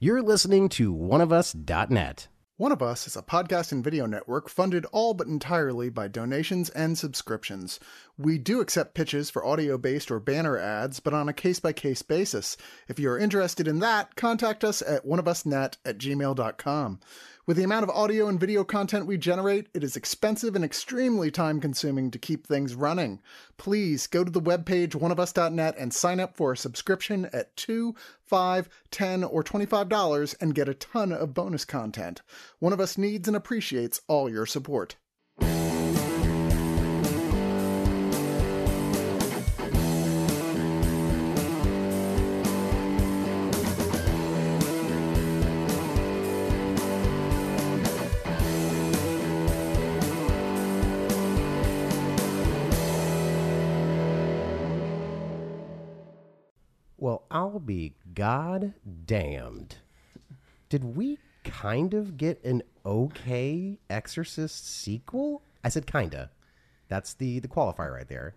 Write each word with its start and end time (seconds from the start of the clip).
You're 0.00 0.22
listening 0.22 0.68
to 0.70 0.94
oneofus.net. 0.94 2.28
One 2.56 2.70
of 2.70 2.80
Us 2.80 3.08
is 3.08 3.16
a 3.16 3.22
podcast 3.22 3.72
and 3.72 3.82
video 3.82 4.06
network 4.06 4.48
funded 4.48 4.84
all 4.92 5.12
but 5.12 5.26
entirely 5.26 5.90
by 5.90 6.06
donations 6.06 6.70
and 6.70 6.96
subscriptions. 6.96 7.80
We 8.20 8.36
do 8.36 8.60
accept 8.60 8.94
pitches 8.94 9.30
for 9.30 9.44
audio 9.44 9.78
based 9.78 10.10
or 10.10 10.18
banner 10.18 10.58
ads, 10.58 10.98
but 10.98 11.14
on 11.14 11.28
a 11.28 11.32
case 11.32 11.60
by 11.60 11.72
case 11.72 12.02
basis. 12.02 12.56
If 12.88 12.98
you 12.98 13.08
are 13.10 13.18
interested 13.18 13.68
in 13.68 13.78
that, 13.78 14.16
contact 14.16 14.64
us 14.64 14.82
at 14.82 15.06
oneofusnet 15.06 15.76
at 15.84 15.98
gmail.com. 15.98 16.98
With 17.46 17.56
the 17.56 17.62
amount 17.62 17.84
of 17.84 17.90
audio 17.90 18.26
and 18.26 18.40
video 18.40 18.64
content 18.64 19.06
we 19.06 19.18
generate, 19.18 19.68
it 19.72 19.84
is 19.84 19.96
expensive 19.96 20.56
and 20.56 20.64
extremely 20.64 21.30
time 21.30 21.60
consuming 21.60 22.10
to 22.10 22.18
keep 22.18 22.44
things 22.44 22.74
running. 22.74 23.20
Please 23.56 24.08
go 24.08 24.24
to 24.24 24.32
the 24.32 24.42
webpage 24.42 24.96
oneofus.net 24.96 25.76
and 25.78 25.94
sign 25.94 26.18
up 26.18 26.36
for 26.36 26.50
a 26.50 26.56
subscription 26.56 27.30
at 27.32 27.56
two, 27.56 27.94
five, 28.20 28.68
ten, 28.90 29.22
or 29.22 29.44
$25 29.44 30.34
and 30.40 30.56
get 30.56 30.68
a 30.68 30.74
ton 30.74 31.12
of 31.12 31.34
bonus 31.34 31.64
content. 31.64 32.20
One 32.58 32.72
of 32.72 32.80
Us 32.80 32.98
needs 32.98 33.28
and 33.28 33.36
appreciates 33.36 34.00
all 34.08 34.28
your 34.28 34.44
support. 34.44 34.96
I'll 57.38 57.60
be 57.60 57.94
god 58.16 58.74
damned. 59.06 59.76
Did 60.68 60.96
we 60.96 61.18
kind 61.44 61.94
of 61.94 62.16
get 62.16 62.42
an 62.44 62.64
okay 62.84 63.78
Exorcist 63.88 64.68
sequel? 64.68 65.42
I 65.62 65.68
said 65.68 65.86
kinda. 65.86 66.30
That's 66.88 67.14
the 67.14 67.38
the 67.38 67.46
qualifier 67.46 67.94
right 67.94 68.08
there. 68.08 68.34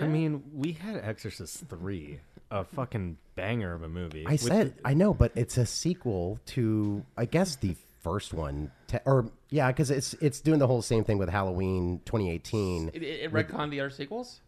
I 0.00 0.06
mean, 0.06 0.44
we 0.54 0.70
had 0.70 0.94
Exorcist 0.98 1.64
3, 1.68 2.20
a 2.52 2.62
fucking 2.62 3.16
banger 3.34 3.74
of 3.74 3.82
a 3.82 3.88
movie. 3.88 4.24
I 4.24 4.36
said 4.36 4.74
I 4.84 4.94
know, 4.94 5.12
but 5.12 5.32
it's 5.34 5.58
a 5.58 5.66
sequel 5.66 6.38
to 6.54 7.04
I 7.16 7.24
guess 7.24 7.56
the 7.56 7.74
first 8.04 8.32
one, 8.32 8.70
te- 8.86 8.98
or 9.04 9.32
yeah, 9.50 9.66
because 9.66 9.90
it's 9.90 10.14
it's 10.20 10.40
doing 10.40 10.60
the 10.60 10.68
whole 10.68 10.82
same 10.82 11.02
thing 11.02 11.18
with 11.18 11.28
Halloween 11.28 12.02
2018. 12.04 12.92
It, 12.94 13.02
it, 13.02 13.04
it 13.04 13.32
retconned 13.32 13.70
the 13.70 13.80
other 13.80 13.90
sequels. 13.90 14.42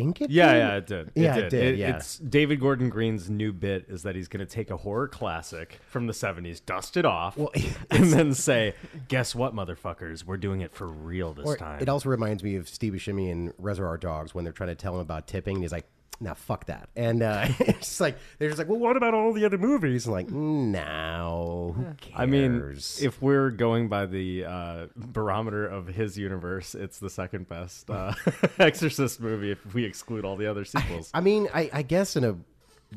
Think 0.00 0.20
it. 0.22 0.30
Yeah, 0.30 0.52
did? 0.52 0.58
yeah, 0.58 0.76
it 0.76 0.86
did. 0.86 1.06
It 1.08 1.12
Yeah, 1.22 1.34
did. 1.34 1.44
it 1.44 1.50
did, 1.50 1.78
yeah. 1.78 1.96
It's 1.96 2.18
David 2.18 2.60
Gordon 2.60 2.88
Green's 2.88 3.28
new 3.30 3.52
bit 3.52 3.86
is 3.88 4.02
that 4.02 4.16
he's 4.16 4.28
going 4.28 4.44
to 4.44 4.50
take 4.52 4.70
a 4.70 4.76
horror 4.78 5.08
classic 5.08 5.78
from 5.86 6.06
the 6.06 6.12
70s, 6.12 6.64
dust 6.64 6.96
it 6.96 7.04
off, 7.04 7.36
Well, 7.36 7.50
and 7.90 8.12
then 8.12 8.34
say, 8.34 8.74
guess 9.08 9.34
what, 9.34 9.54
motherfuckers? 9.54 10.24
We're 10.24 10.36
doing 10.36 10.60
it 10.60 10.72
for 10.72 10.86
real 10.86 11.34
this 11.34 11.46
Or 11.46 11.56
time. 11.56 11.80
It 11.80 11.88
also 11.88 12.08
reminds 12.08 12.42
me 12.42 12.56
of 12.56 12.68
Steve 12.68 12.94
Buscemi 12.94 13.30
and 13.30 13.52
Reservoir 13.58 13.98
Dogs 13.98 14.34
when 14.34 14.44
they're 14.44 14.52
trying 14.52 14.68
to 14.70 14.74
tell 14.74 14.94
him 14.94 15.00
about 15.00 15.26
tipping, 15.26 15.56
and 15.56 15.64
he's 15.64 15.72
like, 15.72 15.86
"Nah, 16.20 16.34
fuck 16.34 16.66
that." 16.66 16.88
And 16.96 17.22
uh, 17.22 17.46
it's 17.60 18.00
like 18.00 18.16
they're 18.38 18.48
just 18.48 18.58
like, 18.58 18.68
"Well, 18.68 18.78
what 18.78 18.96
about 18.96 19.14
all 19.14 19.32
the 19.32 19.44
other 19.44 19.58
movies?" 19.58 20.06
And 20.06 20.14
like, 20.14 20.30
no, 20.30 21.74
who 21.76 21.84
cares? 22.00 22.14
I 22.16 22.26
mean, 22.26 22.74
if 23.00 23.20
we're 23.22 23.50
going 23.50 23.88
by 23.88 24.06
the 24.06 24.44
uh, 24.44 24.86
barometer 24.96 25.66
of 25.66 25.86
his 25.88 26.18
universe, 26.18 26.74
it's 26.74 26.98
the 26.98 27.10
second 27.10 27.48
best 27.48 27.90
uh, 27.90 28.12
Exorcist 28.58 29.20
movie 29.20 29.52
if 29.52 29.74
we 29.74 29.84
exclude 29.84 30.24
all 30.24 30.36
the 30.36 30.46
other 30.46 30.64
sequels. 30.64 31.10
I 31.14 31.20
mean, 31.20 31.48
I, 31.54 31.70
I 31.72 31.82
guess 31.82 32.16
in 32.16 32.24
a 32.24 32.36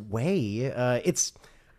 way, 0.09 0.72
uh, 0.72 1.02
it's. 1.03 1.33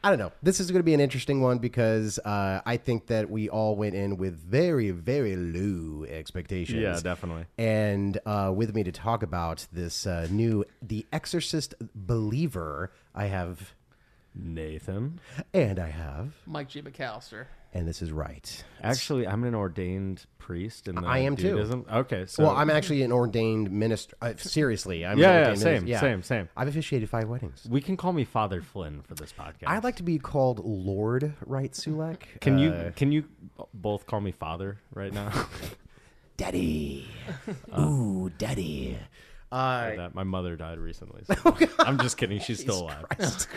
I 0.05 0.11
don't 0.11 0.19
know. 0.19 0.33
This 0.43 0.61
is 0.61 0.71
going 0.71 0.81
to 0.81 0.85
be 0.85 0.93
an 0.93 1.01
interesting 1.01 1.41
one 1.41 1.57
because 1.57 2.19
uh, 2.19 2.61
I 2.67 2.77
think 2.77 3.07
that 3.07 3.31
we 3.31 3.49
all 3.49 3.75
went 3.75 3.95
in 3.95 4.19
with 4.19 4.35
very, 4.39 4.91
very 4.91 5.35
low 5.35 6.05
expectations. 6.05 6.79
Yeah, 6.79 7.01
definitely. 7.03 7.47
And 7.57 8.19
uh, 8.27 8.53
with 8.55 8.75
me 8.75 8.85
to 8.85 8.93
talk 8.93 9.23
about 9.23 9.67
this 9.73 10.07
uh, 10.07 10.29
new 10.31 10.67
The 10.83 11.07
Exorcist 11.11 11.75
Believer, 11.95 12.93
I 13.15 13.27
have, 13.29 13.73
Nathan. 14.35 15.21
and 15.55 15.79
I 15.79 15.89
have, 15.89 16.35
Mike 16.45 16.69
G. 16.69 16.83
McAllister. 16.83 17.47
And 17.75 17.87
this 17.89 18.01
is 18.01 18.11
right. 18.13 18.65
Actually, 18.83 19.27
I'm 19.27 19.45
an 19.45 19.55
ordained 19.55 20.25
priest 20.39 20.89
in 20.89 20.95
the 20.95 21.03
I 21.07 21.19
am 21.19 21.37
too. 21.37 21.85
Okay, 21.93 22.27
so 22.27 22.45
well, 22.45 22.55
I'm 22.57 22.71
actually 22.71 23.03
an 23.03 23.11
ordained 23.13 23.71
minister. 23.71 24.15
Uh, 24.23 24.35
seriously, 24.37 25.05
I'm 25.05 25.19
Yeah, 25.19 25.31
an 25.31 25.37
yeah, 25.51 25.55
same, 25.55 25.65
minister. 25.73 25.89
Yeah. 25.91 26.01
same, 26.01 26.23
same. 26.23 26.49
I've 26.57 26.69
officiated 26.69 27.11
five 27.11 27.29
weddings. 27.29 27.67
we 27.69 27.81
can 27.81 27.97
call 27.97 28.13
me 28.13 28.25
Father 28.25 28.63
Flynn 28.63 29.03
for 29.03 29.15
this 29.15 29.33
podcast. 29.33 29.67
I'd 29.69 29.85
like 29.85 29.97
to 29.97 30.03
be 30.03 30.19
called 30.19 30.65
Lord 30.65 31.35
Right 31.45 31.73
Sulek. 31.73 32.41
Can 32.41 32.55
Uh, 32.57 32.59
you 32.61 32.93
can 32.97 33.11
you 33.13 33.25
both 33.75 34.07
call 34.07 34.21
me 34.21 34.33
Father 34.33 34.79
right 34.95 35.13
now? 35.13 35.31
Daddy? 36.37 37.07
Ooh, 37.79 38.31
Daddy. 38.39 38.99
Uh, 39.53 39.95
that 39.95 40.15
my 40.17 40.25
mother 40.25 40.57
died 40.57 40.79
recently. 40.79 41.23
so- 41.25 41.35
Oh, 41.47 41.57
I'm 41.79 41.99
just 41.99 42.17
kidding. 42.17 42.41
She's 42.41 42.59
still 42.61 42.83
alive. 42.83 43.05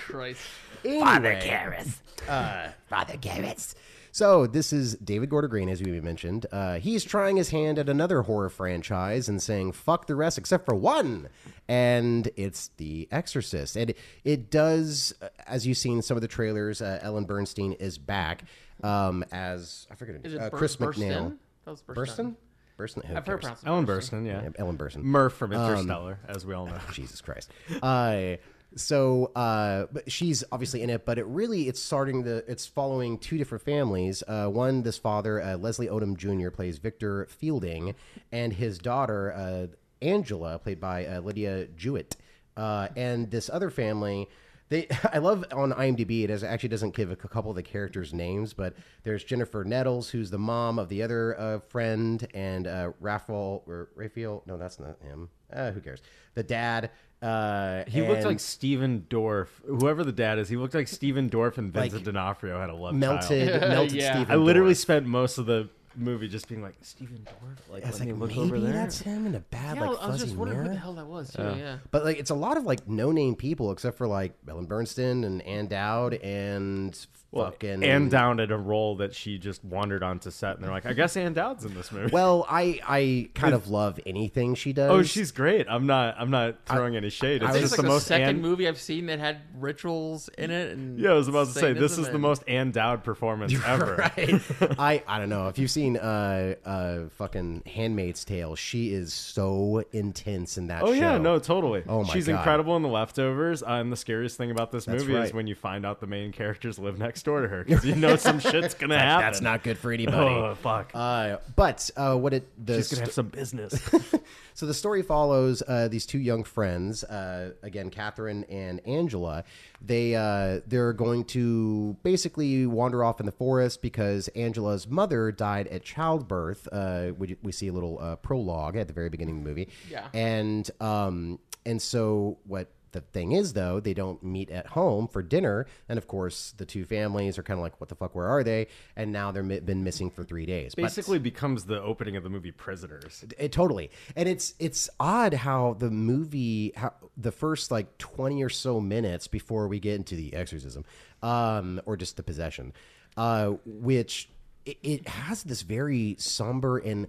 Christ. 0.08 0.40
Father 0.84 1.40
Gareth. 1.44 2.02
Uh, 2.30 2.68
Father 2.88 3.18
Gareth. 3.18 3.74
So 4.18 4.48
this 4.48 4.74
is 4.74 4.96
David 4.96 5.30
Gordon 5.30 5.52
Green, 5.52 5.70
as 5.70 5.80
we 5.80 5.92
mentioned. 6.02 6.48
Uh, 6.52 6.80
he's 6.80 7.04
trying 7.04 7.38
his 7.38 7.52
hand 7.52 7.78
at 7.78 7.88
another 7.88 8.24
horror 8.24 8.50
franchise 8.50 9.30
and 9.30 9.40
saying 9.40 9.74
"fuck 9.74 10.08
the 10.08 10.16
rest 10.16 10.40
except 10.40 10.66
for 10.66 10.74
one," 10.74 11.30
and 11.68 12.28
it's 12.36 12.72
The 12.78 13.08
Exorcist. 13.12 13.76
And 13.76 13.92
it, 13.92 13.98
it 14.24 14.50
does, 14.50 15.14
uh, 15.22 15.28
as 15.46 15.68
you've 15.68 15.78
seen 15.78 16.02
some 16.02 16.18
of 16.18 16.22
the 16.22 16.28
trailers. 16.28 16.82
Uh, 16.82 16.98
Ellen 17.04 17.26
Bernstein 17.26 17.74
is 17.74 18.00
back 18.00 18.46
um, 18.82 19.24
as 19.32 19.86
I 19.92 19.94
forget 19.94 20.16
Is 20.24 20.34
it 20.34 20.38
name. 20.38 20.46
Uh, 20.48 20.50
Bur- 20.50 20.58
Chris 20.58 20.76
Burston? 20.78 20.98
MacNeil. 20.98 21.38
That 21.66 21.72
was 21.72 21.82
Burston. 21.84 22.36
Burston. 22.80 23.06
Who 23.06 23.16
I've 23.16 23.26
heard 23.26 23.26
cares? 23.26 23.40
pronounced 23.42 23.68
Ellen 23.68 23.86
Burston. 23.86 24.24
Burstyn, 24.24 24.26
yeah. 24.26 24.42
Yeah, 24.42 24.50
Ellen 24.58 24.78
Burstyn. 24.80 25.04
Murph 25.04 25.34
from 25.34 25.54
Um, 25.54 25.62
Interstellar, 25.74 26.18
as 26.28 26.44
we 26.44 26.56
all 26.56 26.66
know. 26.66 26.80
Jesus 26.92 27.22
Christ. 27.22 27.52
Uh, 27.84 28.38
so, 28.76 29.32
uh, 29.36 29.88
but 29.92 30.12
she's 30.12 30.44
obviously 30.52 30.82
in 30.84 30.90
it, 30.90 31.06
but 31.06 31.18
it 31.18 31.26
really 31.26 31.68
it's 31.68 31.82
starting 31.82 32.24
the 32.24 32.44
it's 32.48 32.66
following 32.66 33.18
two 33.18 33.38
different 33.38 33.64
families. 33.64 34.24
Uh, 34.28 34.48
one, 34.48 34.84
this 34.84 34.98
father, 34.98 35.42
uh, 35.42 35.58
Leslie 35.58 35.88
Odom 35.88 36.16
Jr. 36.18 36.50
plays 36.50 36.78
Victor 36.78 37.28
Fielding, 37.30 37.96
and 38.32 38.54
his 38.54 38.78
daughter 38.78 39.34
uh, 39.34 39.68
Angela, 40.02 40.60
played 40.60 40.80
by 40.80 41.06
uh, 41.06 41.22
Lidya 41.22 41.76
Jewett. 41.76 42.18
Uh, 42.56 42.88
and 42.96 43.30
this 43.30 43.50
other 43.52 43.70
family. 43.70 44.28
They, 44.70 44.88
I 45.14 45.20
love 45.20 45.46
on 45.54 45.72
IMDb. 45.72 46.28
It 46.28 46.44
actually 46.44 46.70
doesn't 46.70 46.96
give 46.96 47.12
a 47.12 47.16
couple 47.16 47.52
of 47.52 47.56
the 47.56 47.64
characters' 47.64 48.14
names, 48.14 48.54
but 48.54 48.74
there's 49.04 49.24
Jennifer 49.24 49.64
Nettles, 49.64 50.10
who's 50.10 50.30
the 50.30 50.40
mom 50.40 50.80
of 50.80 50.90
the 50.90 51.04
other 51.04 51.40
uh, 51.40 51.60
friend, 51.60 52.28
and 52.34 52.68
uh, 52.68 52.92
Raphael 53.00 53.64
or 53.68 53.90
Raphael. 53.96 54.44
No, 54.46 54.58
that's 54.58 54.80
not 54.80 54.98
him. 55.02 55.30
Uh, 55.52 55.72
who 55.72 55.82
cares? 55.82 56.02
The 56.36 56.44
dad. 56.44 56.92
Uh, 57.22 57.84
He 57.88 58.02
looked 58.08 58.24
like 58.26 58.40
Stephen 58.40 59.06
Dorff. 59.10 59.48
Whoever 59.66 60.04
the 60.04 60.12
dad 60.12 60.38
is, 60.40 60.50
he 60.50 60.56
looked 60.58 60.76
like 60.76 60.88
Stephen 60.88 61.30
Dorff 61.30 61.58
and 61.58 61.74
Like, 61.74 61.92
Vincent 61.92 62.06
D'Onofrio 62.06 62.60
had 62.60 62.70
a 62.70 62.76
love 62.76 62.94
melted, 62.94 63.50
child. 63.50 63.62
melted 63.70 63.94
Yeah. 64.02 64.14
Stephen. 64.14 64.32
I 64.32 64.36
literally 64.36 64.74
Dorff. 64.74 64.78
spent 64.78 65.06
most 65.08 65.38
of 65.40 65.46
the 65.48 65.70
movie 65.96 66.28
just 66.28 66.48
being 66.48 66.62
like 66.62 66.76
Stephen 66.84 67.26
Dorff. 67.26 67.72
Like, 67.74 67.84
I 67.84 67.88
was 67.90 68.00
like, 68.00 68.10
look 68.10 68.30
maybe 68.30 68.40
over 68.42 68.60
there. 68.60 68.72
that's 68.72 69.00
him 69.00 69.26
in 69.26 69.34
a 69.34 69.40
bad 69.40 69.78
Yeah, 69.78 69.82
like 69.90 70.00
I 70.00 70.08
was 70.08 70.18
fuzzy 70.18 70.26
just 70.26 70.38
wondering 70.38 70.60
mirror. 70.60 70.70
who 70.70 70.76
the 70.76 70.80
hell 70.80 70.94
that 70.94 71.08
was, 71.08 71.32
too. 71.34 71.42
yeah. 71.58 71.78
But 71.90 72.06
like, 72.06 72.20
it's 72.20 72.30
a 72.30 72.36
lot 72.36 72.56
of 72.58 72.66
like 72.66 72.88
no-name 72.88 73.36
people, 73.36 73.72
except 73.72 73.98
for 73.98 74.06
like 74.08 74.34
Ellen 74.48 74.66
Bernstein 74.68 75.24
and 75.24 75.42
Ann 75.42 75.66
Dowd 75.66 76.14
and 76.16 76.94
Well, 77.32 77.52
fucking 77.52 77.84
Ann 77.84 78.08
Dowd 78.08 78.40
at 78.40 78.52
a 78.52 78.58
role 78.58 78.96
that 78.98 79.14
she 79.14 79.38
just 79.38 79.64
wandered 79.64 80.02
onto 80.02 80.32
set, 80.32 80.56
and 80.56 80.64
they're 80.64 80.72
like, 80.72 80.86
"I 80.86 80.94
guess 80.94 81.18
Ann 81.18 81.34
Dowd's 81.34 81.66
in 81.66 81.74
this 81.74 81.92
movie." 81.92 82.10
Well, 82.12 82.46
I 82.50 82.80
I 82.88 83.30
kind 83.36 83.54
of 83.54 83.70
love 83.70 84.00
anything 84.06 84.56
she 84.56 84.72
does. 84.72 84.90
oh, 84.90 85.04
she's 85.04 85.32
great. 85.32 85.68
I'm 85.70 85.86
not. 85.86 86.16
I'm 86.18 86.32
not 86.32 86.66
throwing 86.66 86.96
any 86.96 87.10
shade. 87.10 87.44
It's 87.44 87.52
I 87.54 87.60
just 87.60 87.74
like 87.74 87.78
the 87.78 87.82
the 87.84 87.90
most 87.90 88.08
second 88.08 88.28
Anne- 88.30 88.42
movie 88.42 88.66
I've 88.68 88.80
seen 88.80 89.08
that 89.08 89.20
had 89.20 89.42
rituals 89.60 90.30
in 90.38 90.52
it. 90.52 90.72
And 90.72 90.98
Yeah, 91.00 91.12
I 91.12 91.14
was 91.16 91.28
about 91.28 91.48
to 91.48 91.54
say 91.54 91.74
this 91.74 91.98
is 91.98 92.10
the 92.10 92.18
most 92.18 92.44
Ann 92.48 92.72
Dowd 92.72 93.04
performance 93.04 93.54
ever. 93.66 93.96
right. 94.18 94.42
I 94.80 95.04
I 95.06 95.20
don't 95.20 95.30
know 95.30 95.50
if 95.50 95.58
you've 95.60 95.70
seen 95.72 95.98
uh 95.98 96.56
uh 96.66 97.10
fucking 97.18 97.64
Handmaid's 97.66 98.24
Tale. 98.24 98.56
She 98.56 98.94
is 98.94 99.12
so 99.14 99.84
intense 99.92 100.58
in 100.58 100.68
that. 100.68 100.82
Oh 100.82 100.88
show. 100.88 100.94
yeah, 100.94 101.18
no, 101.18 101.40
totally. 101.40 101.84
Oh, 101.88 102.04
my 102.04 102.14
She's 102.14 102.28
God. 102.28 102.38
incredible 102.38 102.76
in 102.78 102.84
The 102.84 102.90
Leftovers. 102.90 103.64
Uh, 103.64 103.72
and 103.82 103.92
the 103.92 103.98
scariest 103.98 104.38
thing 104.38 104.50
about 104.52 104.72
this 104.72 104.86
That's 104.86 105.04
movie 105.04 105.16
is 105.20 105.34
when 105.34 105.46
you 105.48 105.56
find 105.56 105.86
out 105.86 106.00
the 106.00 106.08
main 106.08 106.32
characters 106.32 106.80
live 106.80 106.98
next 106.98 107.17
door 107.24 107.42
to 107.42 107.48
her 107.48 107.64
because 107.64 107.86
you 107.86 107.96
know 107.96 108.16
some 108.16 108.40
shit's 108.40 108.74
gonna 108.74 108.98
happen. 108.98 109.26
That's 109.26 109.42
not 109.42 109.64
good 109.64 109.78
for 109.78 109.92
anybody. 109.92 110.18
Oh 110.18 110.56
fuck. 110.56 110.92
Uh, 110.94 111.38
but 111.56 111.90
uh, 111.96 112.16
what 112.16 112.34
it 112.34 112.48
the 112.64 112.76
She's 112.76 112.90
gonna 112.90 113.06
have 113.06 113.14
some 113.14 113.28
business. 113.28 113.90
So 114.58 114.66
the 114.66 114.74
story 114.74 115.04
follows 115.04 115.62
uh, 115.68 115.88
these 115.88 116.08
two 116.08 116.18
young 116.18 116.44
friends, 116.44 117.04
uh, 117.04 117.52
again, 117.62 117.92
Katherine 117.92 118.44
and 118.46 118.82
Angela. 118.88 119.44
They 119.86 120.16
uh, 120.16 120.62
they're 120.66 120.94
going 120.94 121.26
to 121.26 121.96
basically 122.02 122.66
wander 122.66 123.04
off 123.04 123.20
in 123.20 123.28
the 123.28 123.32
forest 123.32 123.84
because 123.84 124.30
Angela's 124.30 124.88
mother 124.88 125.32
died 125.32 125.68
at 125.68 125.84
childbirth. 125.84 126.68
Uh, 126.72 127.12
we, 127.16 127.38
we 127.44 127.52
see 127.52 127.68
a 127.68 127.72
little 127.72 128.00
uh, 128.02 128.16
prologue 128.16 128.76
at 128.76 128.88
the 128.88 128.94
very 128.94 129.10
beginning 129.10 129.38
of 129.38 129.44
the 129.44 129.48
movie. 129.48 129.70
Yeah. 129.92 130.08
and 130.12 130.68
um, 130.82 131.38
and 131.64 131.80
so 131.80 132.40
what 132.48 132.72
the 133.06 133.12
thing 133.12 133.32
is, 133.34 133.54
though, 133.54 133.80
they 133.80 133.94
don't 133.94 134.22
meet 134.24 134.50
at 134.50 134.68
home 134.68 135.08
for 135.08 135.22
dinner, 135.22 135.66
and 135.88 135.98
of 135.98 136.08
course, 136.08 136.54
the 136.58 136.66
two 136.66 136.86
families 136.86 137.38
are 137.38 137.44
kind 137.44 137.60
of 137.60 137.64
like, 137.64 137.80
"What 137.80 137.90
the 137.90 137.96
fuck? 137.96 138.16
Where 138.16 138.28
are 138.28 138.44
they?" 138.44 138.68
And 138.96 139.12
now 139.12 139.32
they've 139.32 139.66
been 139.66 139.84
missing 139.84 140.10
for 140.10 140.24
three 140.24 140.46
days. 140.46 140.74
But- 140.76 140.84
Basically, 140.84 141.20
becomes 141.20 141.66
the 141.66 141.82
opening 141.82 142.16
of 142.16 142.24
the 142.24 142.30
movie 142.30 142.52
Prisoners. 142.52 143.24
it, 143.38 143.52
totally 143.52 143.92
and 144.16 144.28
it's 144.30 144.54
it's 144.60 144.90
odd 145.00 145.34
how 145.34 145.76
the 145.80 145.90
movie 145.92 146.72
how 146.76 146.94
the 147.16 147.32
first 147.32 147.72
like 147.72 147.98
20 147.98 148.42
or 148.44 148.50
so 148.50 148.80
minutes 148.80 149.28
before 149.28 149.68
we 149.68 149.80
get 149.80 149.96
into 149.96 150.16
the 150.16 150.34
exorcism 150.34 150.84
um 151.22 151.80
or 151.86 151.98
just 151.98 152.18
the 152.18 152.24
possession 152.24 152.74
uh 153.18 153.50
which 153.66 154.30
it, 154.66 154.78
it 154.84 155.08
has 155.08 155.44
this 155.44 155.62
very 155.62 156.16
somber 156.20 156.78
and 156.78 157.08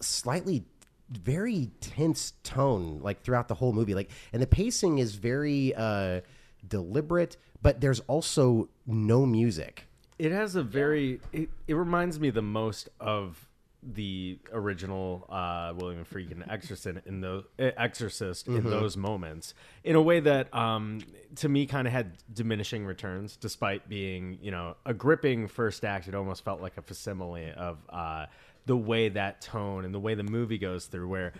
slightly 0.00 0.64
very 1.10 1.70
tense 1.80 2.34
tone 2.44 3.00
like 3.02 3.22
throughout 3.22 3.48
the 3.48 3.54
whole 3.54 3.72
movie 3.72 3.94
like 3.94 4.10
and 4.32 4.40
the 4.40 4.46
pacing 4.46 4.98
is 4.98 5.16
very 5.16 5.74
uh 5.74 6.20
deliberate 6.68 7.36
but 7.62 7.80
there's 7.80 8.00
also 8.00 8.68
no 8.86 9.26
music 9.26 9.86
It 10.18 10.32
has 10.32 10.54
a 10.54 10.62
very. 10.62 11.18
It, 11.32 11.48
it 11.66 11.74
reminds 11.74 12.20
me 12.20 12.28
the 12.28 12.42
most 12.42 12.90
of 13.00 13.48
the 13.82 14.38
original 14.52 15.26
uh, 15.30 15.72
William 15.74 16.04
Friedkin 16.04 16.46
Exorcist 16.46 16.98
in 17.06 17.22
the 17.22 17.44
Exorcist 17.58 18.46
in 18.46 18.62
those 18.62 18.98
moments, 18.98 19.54
in 19.82 19.96
a 19.96 20.02
way 20.02 20.20
that 20.20 20.52
um, 20.54 21.00
to 21.36 21.48
me 21.48 21.64
kind 21.64 21.86
of 21.86 21.94
had 21.94 22.18
diminishing 22.34 22.84
returns, 22.84 23.38
despite 23.38 23.88
being 23.88 24.38
you 24.42 24.50
know 24.50 24.76
a 24.84 24.92
gripping 24.92 25.48
first 25.48 25.86
act. 25.86 26.06
It 26.06 26.14
almost 26.14 26.44
felt 26.44 26.60
like 26.60 26.76
a 26.76 26.82
facsimile 26.82 27.52
of 27.56 27.78
uh, 27.88 28.26
the 28.66 28.76
way 28.76 29.08
that 29.08 29.40
tone 29.40 29.84
and 29.84 29.94
the 29.94 30.00
way 30.00 30.14
the 30.14 30.22
movie 30.24 30.58
goes 30.58 30.86
through, 30.86 31.08
where. 31.08 31.32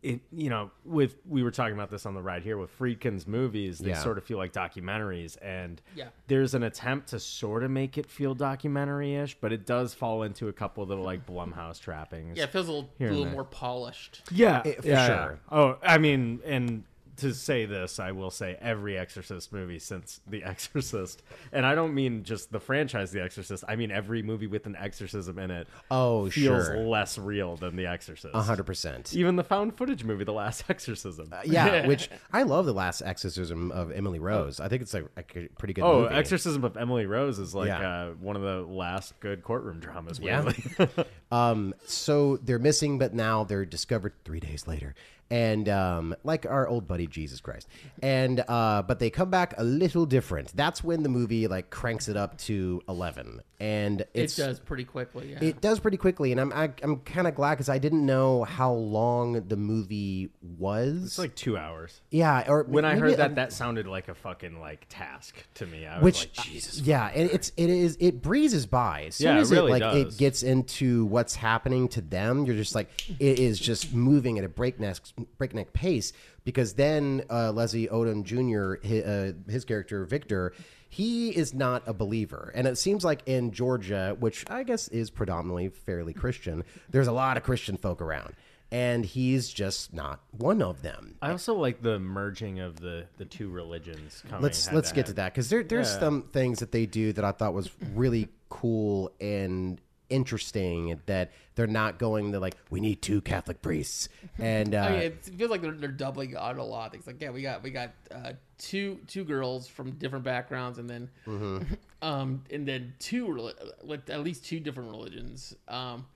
It, 0.00 0.20
you 0.30 0.48
know, 0.48 0.70
with 0.84 1.16
we 1.28 1.42
were 1.42 1.50
talking 1.50 1.74
about 1.74 1.90
this 1.90 2.06
on 2.06 2.14
the 2.14 2.22
ride 2.22 2.44
here 2.44 2.56
with 2.56 2.70
Friedkin's 2.78 3.26
movies, 3.26 3.80
they 3.80 3.88
Yeah. 3.90 3.98
sort 4.00 4.16
of 4.16 4.22
feel 4.22 4.38
like 4.38 4.52
documentaries, 4.52 5.36
and 5.42 5.82
Yeah. 5.96 6.10
there's 6.28 6.54
an 6.54 6.62
attempt 6.62 7.08
to 7.08 7.18
sort 7.18 7.64
of 7.64 7.72
make 7.72 7.98
it 7.98 8.06
feel 8.06 8.32
documentary-ish, 8.36 9.40
but 9.40 9.52
it 9.52 9.66
does 9.66 9.94
fall 9.94 10.22
into 10.22 10.46
a 10.46 10.52
couple 10.52 10.84
of 10.84 10.88
the 10.88 10.96
like 10.96 11.26
Blumhouse 11.26 11.80
trappings. 11.80 12.38
Yeah, 12.38 12.44
it 12.44 12.50
feels 12.50 12.68
a 12.68 12.72
little, 12.74 12.90
Here 12.96 13.08
and 13.08 13.16
little 13.16 13.32
more 13.32 13.42
polished. 13.42 14.22
yeah, 14.30 14.62
It- 14.64 14.82
for 14.82 14.86
yeah, 14.88 15.06
sure. 15.06 15.38
yeah. 15.50 15.58
Oh, 15.58 15.78
I 15.82 15.98
mean, 15.98 16.42
and 16.44 16.84
to 17.18 17.34
say 17.34 17.64
this, 17.66 17.98
I 18.00 18.12
will 18.12 18.30
say 18.30 18.56
every 18.60 18.96
Exorcist 18.98 19.52
movie 19.52 19.78
since 19.78 20.20
The 20.26 20.42
Exorcist, 20.44 21.22
and 21.52 21.64
I 21.66 21.74
don't 21.74 21.94
mean 21.94 22.24
just 22.24 22.50
the 22.50 22.60
franchise 22.60 23.10
The 23.10 23.22
Exorcist. 23.22 23.64
I 23.68 23.76
mean 23.76 23.90
every 23.90 24.22
movie 24.22 24.46
with 24.46 24.66
an 24.66 24.76
exorcism 24.76 25.38
in 25.38 25.50
it. 25.50 25.68
Oh, 25.90 26.30
feels 26.30 26.66
sure. 26.66 26.78
less 26.78 27.18
real 27.18 27.56
than 27.56 27.76
The 27.76 27.86
Exorcist. 27.86 28.34
100% 28.34 29.14
Even 29.14 29.36
the 29.36 29.44
found 29.44 29.76
footage 29.76 30.04
movie, 30.04 30.24
The 30.24 30.32
Last 30.32 30.64
Exorcism. 30.68 31.32
Yeah, 31.44 31.86
which 31.88 32.08
I 32.32 32.42
love 32.42 32.66
the 32.66 32.72
last 32.74 33.02
exorcism 33.02 33.70
of 33.72 33.90
Emily 33.92 34.18
Rose. 34.18 34.60
I 34.60 34.68
think 34.68 34.82
it's 34.82 34.94
like 34.94 35.06
a 35.16 35.48
pretty 35.58 35.74
good 35.74 35.82
Oh, 35.84 36.02
movie. 36.02 36.14
Exorcism 36.14 36.64
of 36.64 36.76
Emily 36.76 37.06
Rose 37.06 37.38
is 37.38 37.54
like 37.54 37.68
Yeah. 37.68 37.88
uh, 37.90 38.10
one 38.20 38.36
of 38.36 38.42
the 38.42 38.62
last 38.62 39.18
good 39.20 39.42
courtroom 39.42 39.80
dramas. 39.80 40.18
Yeah. 40.18 40.42
weirdly. 40.44 40.88
Um, 41.30 41.74
so 41.84 42.38
they're 42.38 42.58
missing, 42.58 42.98
but 42.98 43.12
now 43.12 43.44
they're 43.44 43.66
discovered 43.66 44.14
three 44.24 44.40
days 44.40 44.66
later, 44.66 44.94
and 45.30 45.68
um, 45.68 46.14
like 46.24 46.46
our 46.46 46.66
old 46.66 46.86
buddy 46.88 47.06
Jesus 47.06 47.40
Christ, 47.40 47.68
and 48.02 48.42
uh, 48.48 48.82
but 48.82 48.98
they 48.98 49.10
come 49.10 49.30
back 49.30 49.54
a 49.58 49.64
little 49.64 50.06
different. 50.06 50.56
That's 50.56 50.82
when 50.82 51.02
the 51.02 51.08
movie 51.08 51.46
like 51.48 51.70
cranks 51.70 52.08
it 52.08 52.16
up 52.16 52.38
to 52.38 52.80
eleven, 52.88 53.42
and 53.60 54.04
It 54.14 54.34
does 54.36 54.58
pretty 54.60 54.84
quickly. 54.84 55.32
Yeah. 55.32 55.38
It 55.44 55.60
does 55.60 55.80
pretty 55.80 55.96
quickly, 55.98 56.32
and 56.32 56.40
I'm 56.40 56.52
I, 56.52 56.70
I'm 56.82 56.98
kind 57.00 57.26
of 57.26 57.34
glad 57.34 57.50
because 57.56 57.68
I 57.68 57.78
didn't 57.78 58.06
know 58.06 58.44
how 58.44 58.72
long 58.72 59.48
the 59.48 59.56
movie 59.56 60.30
was. 60.58 61.04
it's 61.04 61.18
like 61.18 61.34
two 61.34 61.56
hours. 61.58 62.00
yeah, 62.10 62.44
or 62.48 62.62
When 62.64 62.84
I 62.84 62.90
maybe 62.94 63.00
heard 63.00 63.12
a- 63.12 63.16
that, 63.18 63.34
that 63.34 63.52
sounded 63.52 63.86
like 63.86 64.08
a 64.08 64.14
fucking 64.14 64.60
like 64.60 64.86
task 64.88 65.34
to 65.54 65.66
me. 65.66 65.86
I 65.86 65.96
was 65.96 66.04
which 66.04 66.38
like, 66.38 66.46
Jesus. 66.46 66.80
yeah 66.80 67.10
and 67.14 67.30
it's 67.30 67.52
it 67.56 67.68
is 67.70 67.96
it 68.00 68.22
breezes 68.22 68.66
by 68.66 69.04
as 69.08 69.16
soon 69.16 69.26
Yeah, 69.28 69.38
it 69.38 69.40
as 69.42 69.50
really 69.50 69.70
it 69.72 69.80
like 69.80 69.82
does. 69.82 70.14
it 70.14 70.18
gets 70.18 70.42
into 70.42 71.04
what's 71.06 71.34
happening 71.34 71.88
to 71.88 72.00
them 72.00 72.44
you're 72.44 72.56
just 72.56 72.74
like 72.74 72.88
it 73.20 73.38
is 73.38 73.58
just 73.58 73.92
moving 73.92 74.38
at 74.38 74.44
a 74.44 74.48
breakneck 74.48 74.96
breakneck 75.38 75.72
pace 75.72 76.12
because 76.44 76.74
then 76.74 77.22
uh, 77.30 77.50
leslie 77.52 77.88
odom 77.88 78.22
jr 78.24 78.84
his, 78.86 79.04
uh, 79.04 79.32
his 79.50 79.64
character 79.64 80.04
victor 80.04 80.52
he 80.88 81.30
is 81.30 81.52
not 81.52 81.82
a 81.86 81.92
believer 81.92 82.50
and 82.54 82.66
it 82.66 82.78
seems 82.78 83.04
like 83.04 83.22
in 83.26 83.50
georgia 83.52 84.16
which 84.20 84.44
i 84.50 84.62
guess 84.62 84.88
is 84.88 85.10
predominantly 85.10 85.68
fairly 85.68 86.12
christian 86.12 86.64
there's 86.90 87.08
a 87.08 87.12
lot 87.12 87.36
of 87.36 87.42
christian 87.42 87.76
folk 87.76 88.00
around 88.00 88.34
and 88.70 89.04
he's 89.06 89.48
just 89.48 89.94
not 89.94 90.20
one 90.32 90.60
of 90.60 90.82
them 90.82 91.16
I 91.22 91.30
also 91.30 91.54
like 91.54 91.80
the 91.82 91.98
merging 91.98 92.60
of 92.60 92.80
the 92.80 93.06
the 93.16 93.24
two 93.24 93.48
religions. 93.48 94.22
Coming 94.28 94.42
let's 94.42 94.70
let's 94.70 94.92
get 94.92 95.06
to 95.06 95.14
that 95.14 95.32
because 95.32 95.48
there 95.48 95.62
there's 95.62 95.88
Yeah. 95.94 96.00
some 96.00 96.22
things 96.34 96.58
that 96.58 96.70
they 96.70 96.84
do 96.84 97.14
that 97.14 97.24
I 97.24 97.32
thought 97.32 97.54
was 97.54 97.70
really 97.94 98.28
cool 98.50 99.10
and 99.22 99.80
interesting 100.10 101.00
that 101.06 101.30
they're 101.54 101.66
not 101.66 101.98
going 101.98 102.32
to 102.32 102.40
like 102.40 102.56
we 102.70 102.80
need 102.80 103.02
two 103.02 103.20
Catholic 103.20 103.60
priests 103.62 104.08
and 104.38 104.74
uh, 104.74 104.78
I 104.78 104.90
mean, 104.90 105.00
it 105.00 105.24
feels 105.24 105.50
like 105.50 105.60
they're, 105.62 105.72
they're 105.72 105.90
doubling 105.90 106.36
on 106.36 106.58
a 106.58 106.64
lot 106.64 106.92
things. 106.92 107.06
Like, 107.06 107.20
yeah, 107.20 107.30
we 107.30 107.42
got 107.42 107.62
we 107.62 107.70
got 107.70 107.92
uh, 108.10 108.32
two 108.58 109.00
two 109.06 109.24
girls 109.24 109.68
from 109.68 109.92
different 109.92 110.24
backgrounds, 110.24 110.78
and 110.78 110.88
then 110.88 111.10
Mm-hmm. 111.26 111.74
um, 112.02 112.44
and 112.50 112.66
then 112.66 112.94
two 112.98 113.52
with 113.82 114.08
at 114.10 114.22
least 114.22 114.44
two 114.44 114.60
different 114.60 114.90
religions. 114.90 115.54
Um, 115.66 116.06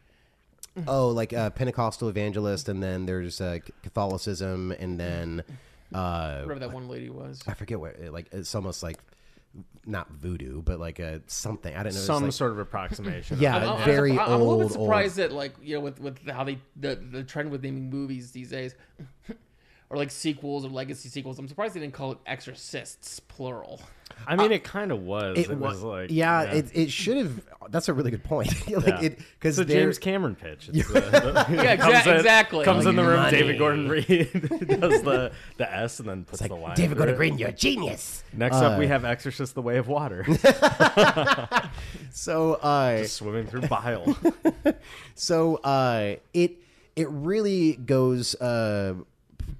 oh 0.87 1.09
like 1.09 1.33
uh, 1.33 1.51
Pentecostal 1.51 2.09
evangelist 2.09 2.69
and 2.69 2.83
then 2.83 3.07
there's 3.07 3.41
uh, 3.41 3.59
Catholicism 3.83 4.73
and 4.73 4.99
then 4.99 5.43
uh, 5.95 6.41
whatever 6.43 6.61
that 6.61 6.73
one 6.73 6.89
lady 6.89 7.11
was. 7.11 7.43
I 7.47 7.55
forget 7.55 7.79
what 7.79 7.97
like 8.11 8.29
it's 8.33 8.55
almost 8.55 8.83
like 8.83 8.99
not 9.85 10.11
voodoo 10.13 10.63
but 10.63 10.79
like 10.79 10.99
a 11.01 11.21
something 11.27 11.75
I 11.75 11.83
don't 11.83 11.93
know 11.95 12.01
Some 12.01 12.25
like- 12.25 12.33
sort 12.33 12.53
of 12.53 12.59
approximation. 12.59 13.39
yeah 13.41 13.57
I'm, 13.57 13.69
I'm, 13.71 13.85
very 13.85 14.13
I'm, 14.13 14.21
I'm 14.21 14.33
a 14.41 14.45
little 14.45 14.59
bit 14.59 14.63
old 14.65 14.73
surprised 14.73 15.17
that 15.17 15.33
like 15.33 15.55
you 15.61 15.75
know 15.75 15.81
with 15.81 15.99
with 16.01 16.29
how 16.29 16.45
they 16.45 16.59
the 16.77 16.95
the 16.95 17.25
trend 17.25 17.51
with 17.51 17.63
naming 17.63 17.91
movies 17.91 18.31
these 18.31 18.51
days. 18.51 18.75
Or 19.93 19.99
like 19.99 20.11
sequels 20.11 20.65
or 20.65 20.71
legacy 20.71 21.11
sequels. 21.11 21.39
I'm 21.39 21.47
surprised 21.47 21.75
they 21.75 21.81
didn't 21.81 21.93
call 21.93 22.13
it 22.13 22.19
Exorcists 22.27 23.21
plural. 23.21 23.79
I 24.27 24.37
mean, 24.37 24.51
it 24.53 24.65
kind 24.65 24.91
of 24.91 25.03
was. 25.03 25.39
It, 25.39 25.51
wa- 25.51 25.69
was 25.69 25.83
like 25.83 26.11
yeah, 26.11 26.43
it, 26.45 26.71
it 26.73 26.91
should 26.91 27.19
have 27.19 27.41
that's 27.69 27.89
a 27.91 27.93
really 27.93 28.11
good 28.11 28.25
point 28.25 28.49
like 28.71 28.87
Yeah. 28.87 29.01
it 29.03 29.19
because 29.39 29.59
it's 29.59 29.71
a 29.71 29.75
James 29.75 29.99
Cameron 29.99 30.35
pitch. 30.35 30.71
It's 30.73 30.89
the, 30.93 31.01
the- 31.01 31.47
Yeah, 31.63 31.77
comes 31.77 31.95
exa- 31.95 32.07
in- 32.11 32.17
exactly. 32.17 32.65
Comes 32.65 32.87
in 32.87 32.97
the 32.97 33.03
room. 33.05 33.17
Money. 33.17 33.37
David 33.37 33.59
Gordon 33.59 33.89
Reed 33.89 34.07
does 34.81 35.03
the 35.03 35.33
the 35.59 35.71
S 35.75 36.01
and 36.01 36.09
then 36.09 36.25
puts 36.25 36.41
like 36.41 36.51
the 36.51 36.57
line. 36.57 36.75
David 36.75 36.97
through 36.97 36.99
Gordon 36.99 37.15
it. 37.15 37.19
Green 37.19 37.39
you're 37.39 37.49
a 37.51 37.53
genius 37.53 38.25
Next 38.33 38.57
up, 38.57 38.79
we 38.79 38.87
have 38.87 39.05
Exorcist: 39.05 39.55
The 39.55 39.63
Way 39.63 39.77
of 39.77 39.89
Water, 39.89 40.25
so 42.13 42.55
uh 42.55 43.05
swimming 43.05 43.47
through 43.47 43.63
bile. 43.63 44.17
So 45.15 45.57
uh, 45.57 46.17
it 46.33 46.57
it 46.97 47.09
really 47.11 47.75
goes 47.77 48.35
uh, 48.37 48.95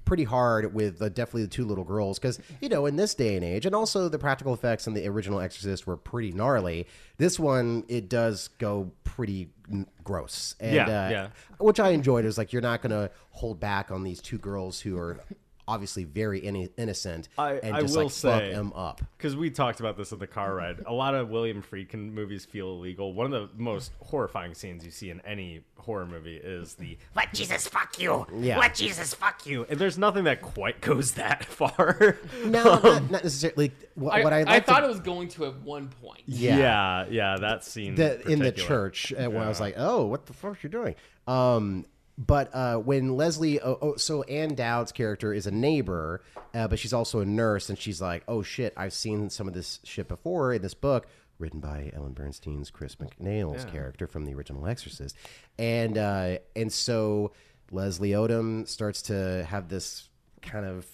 pretty 0.05 0.23
hard 0.23 0.73
with 0.73 1.01
uh, 1.01 1.09
definitely 1.09 1.43
the 1.43 1.47
two 1.49 1.65
little 1.65 1.83
girls 1.83 2.19
because 2.19 2.39
you 2.61 2.69
know 2.69 2.85
in 2.85 2.95
this 2.95 3.13
day 3.15 3.35
and 3.35 3.43
age, 3.43 3.65
and 3.65 3.73
also 3.75 4.09
the 4.09 4.19
practical 4.19 4.53
effects 4.53 4.87
in 4.87 4.93
the 4.93 5.07
original 5.07 5.39
Exorcist 5.39 5.85
were 5.87 5.97
pretty 5.97 6.31
gnarly. 6.31 6.87
This 7.17 7.39
one 7.39 7.83
it 7.87 8.09
does 8.09 8.49
go 8.59 8.91
pretty 9.03 9.49
n- 9.71 9.87
gross, 10.03 10.55
and 10.59 10.75
Yeah, 10.75 10.83
uh, 10.85 11.09
yeah. 11.09 11.27
which 11.59 11.79
I 11.79 11.89
enjoyed. 11.89 12.23
It 12.25 12.27
was 12.27 12.37
like 12.37 12.51
you're 12.53 12.61
not 12.61 12.81
going 12.81 12.91
to 12.91 13.11
hold 13.31 13.59
back 13.59 13.91
on 13.91 14.03
these 14.03 14.21
two 14.21 14.37
girls 14.37 14.79
who 14.79 14.97
are 14.97 15.19
obviously 15.67 16.03
very 16.03 16.41
inno- 16.41 16.69
innocent 16.77 17.29
I- 17.37 17.53
and 17.55 17.75
I 17.75 17.81
just 17.81 17.95
will 17.95 18.03
like 18.03 18.11
fuck 18.13 18.41
say- 18.41 18.53
them 18.53 18.73
up. 18.73 19.01
Because 19.17 19.35
we 19.35 19.49
talked 19.49 19.79
about 19.79 19.97
this 19.97 20.11
in 20.11 20.19
the 20.19 20.27
car 20.27 20.53
ride. 20.55 20.81
A 20.85 20.93
lot 20.93 21.15
of 21.15 21.29
William 21.29 21.61
Friedkin 21.63 22.11
movies 22.13 22.45
feel 22.45 22.67
illegal. 22.71 23.13
One 23.13 23.33
of 23.33 23.55
the 23.57 23.61
most 23.63 23.91
horrifying 24.01 24.53
scenes 24.53 24.83
you 24.85 24.91
see 24.91 25.09
in 25.09 25.21
any 25.21 25.61
horror 25.77 26.05
movie 26.05 26.35
is 26.37 26.75
the 26.75 26.97
"What 27.13 27.27
Jesus 27.33 27.67
fuck 27.67 27.99
you? 27.99 28.25
Yeah. 28.37 28.57
What 28.57 28.73
Jesus 28.73 29.13
fuck 29.13 29.45
you?" 29.45 29.65
And 29.69 29.79
there's 29.79 29.97
nothing 29.97 30.25
that 30.25 30.41
quite 30.41 30.81
goes 30.81 31.13
that 31.13 31.45
far. 31.59 32.17
No, 32.45 32.63
not, 32.63 32.83
not 32.83 33.23
necessarily. 33.23 33.71
What, 33.95 34.13
I, 34.13 34.23
what 34.23 34.33
I, 34.33 34.39
I, 34.39 34.43
like 34.43 34.65
to- 34.65 34.71
thought 34.71 34.83
it 34.83 34.89
was 34.89 34.99
going 34.99 35.27
to 35.29 35.45
at 35.45 35.61
one 35.61 35.87
point. 36.01 36.23
Yeah. 36.25 36.57
yeah, 36.57 37.05
yeah, 37.09 37.37
that 37.39 37.63
scene 37.63 37.95
the, 37.95 38.21
in 38.27 38.39
the 38.39 38.51
church 38.51 39.13
uh, 39.13 39.29
when 39.29 39.43
I 39.43 39.47
was 39.47 39.59
like, 39.61 39.75
"Oh, 39.77 40.05
what 40.05 40.25
the 40.25 40.33
fuck 40.33 40.51
are 40.53 40.57
you 40.61 40.69
doing?" 40.69 40.95
Um, 41.27 41.85
but 42.17 42.53
uh, 42.53 42.77
when 42.77 43.15
Leslie, 43.17 43.59
oh, 43.59 43.77
oh, 43.81 43.95
so 43.95 44.23
Ann 44.23 44.53
Dowd's 44.53 44.91
character 44.91 45.33
is 45.33 45.47
a 45.47 45.51
neighbor, 45.51 46.21
uh, 46.53 46.67
but 46.67 46.77
she's 46.77 46.93
also 46.93 47.19
a 47.21 47.25
nurse, 47.25 47.69
and 47.69 47.77
she's 47.77 48.01
like, 48.01 48.23
"Oh 48.27 48.43
shit, 48.43 48.73
I've 48.77 48.93
seen 48.93 49.29
some 49.29 49.47
of 49.47 49.53
this 49.53 49.79
shit 49.83 50.07
before 50.07 50.53
in 50.53 50.61
this 50.61 50.73
book." 50.73 51.07
Written 51.39 51.59
by 51.59 51.91
Ellen 51.95 52.13
Bernstein's 52.13 52.69
Chris 52.69 52.95
MacNeil's 52.95 53.65
character 53.65 54.05
from 54.05 54.25
the 54.25 54.33
original 54.35 54.67
Exorcist, 54.67 55.15
and 55.57 55.97
uh, 55.97 56.37
and 56.55 56.71
so 56.71 57.31
Leslie 57.71 58.11
Odom 58.11 58.67
starts 58.67 59.01
to 59.03 59.43
have 59.49 59.67
this 59.67 60.09
kind 60.43 60.65
of 60.65 60.85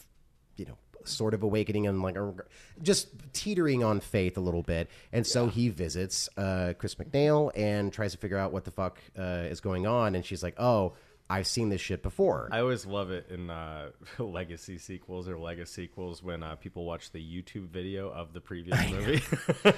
you 0.56 0.66
know 0.66 0.78
sort 1.04 1.34
of 1.34 1.44
awakening 1.44 1.88
and 1.88 2.02
like 2.02 2.16
a, 2.16 2.34
just 2.82 3.10
teetering 3.34 3.84
on 3.84 4.00
faith 4.00 4.38
a 4.38 4.42
little 4.42 4.64
bit. 4.64 4.90
And 5.12 5.26
so 5.26 5.48
he 5.48 5.70
visits 5.70 6.30
uh, 6.38 6.74
chris 6.78 6.96
macneil 6.96 7.52
and 7.56 7.92
tries 7.92 8.12
to 8.12 8.18
figure 8.18 8.38
out 8.38 8.54
what 8.54 8.64
the 8.64 8.72
fuck 8.72 9.00
uh, 9.18 9.48
is 9.50 9.60
going 9.60 9.88
on. 9.88 10.16
And 10.16 10.26
she's 10.26 10.44
like 10.44 10.56
oh 10.60 10.94
I've 11.32 11.46
seen 11.46 11.70
this 11.70 11.80
shit 11.80 12.02
before. 12.02 12.50
I 12.52 12.60
always 12.60 12.88
love 12.88 13.12
it 13.12 13.28
in 13.30 13.52
uh, 13.52 13.90
legacy 14.20 14.80
sequels 14.80 15.30
or 15.30 15.38
legacy 15.38 15.84
sequels 15.84 16.24
when 16.24 16.42
uh, 16.42 16.56
people 16.56 16.86
watch 16.86 17.12
the 17.12 17.20
YouTube 17.20 17.68
video 17.70 18.10
of 18.12 18.34
the 18.34 18.42
previous 18.42 18.80
movie. 18.92 19.22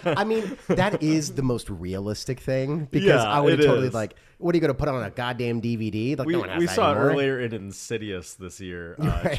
I 0.06 0.24
mean, 0.24 0.58
that 0.68 1.04
is 1.04 1.34
the 1.34 1.42
most 1.44 1.70
realistic 1.70 2.40
thing 2.40 2.86
because 2.90 3.06
Yeah, 3.08 3.24
I 3.24 3.42
would 3.42 3.58
totally 3.60 3.88
is. 3.90 3.94
like, 3.94 4.16
what 4.38 4.56
are 4.56 4.58
you 4.58 4.62
going 4.62 4.70
to 4.74 4.78
put 4.80 4.88
on 4.88 5.04
a 5.04 5.10
goddamn 5.10 5.62
DVD? 5.62 6.18
Like, 6.18 6.26
we 6.26 6.34
no 6.34 6.40
one 6.40 6.50
has 6.50 6.60
we 6.60 6.66
that 6.68 6.76
saw 6.76 6.92
anymore. 6.92 7.10
it 7.10 7.14
earlier 7.14 7.40
in 7.42 7.54
Insidious 7.54 8.34
this 8.36 8.60
year, 8.62 8.96
uh, 9.00 9.36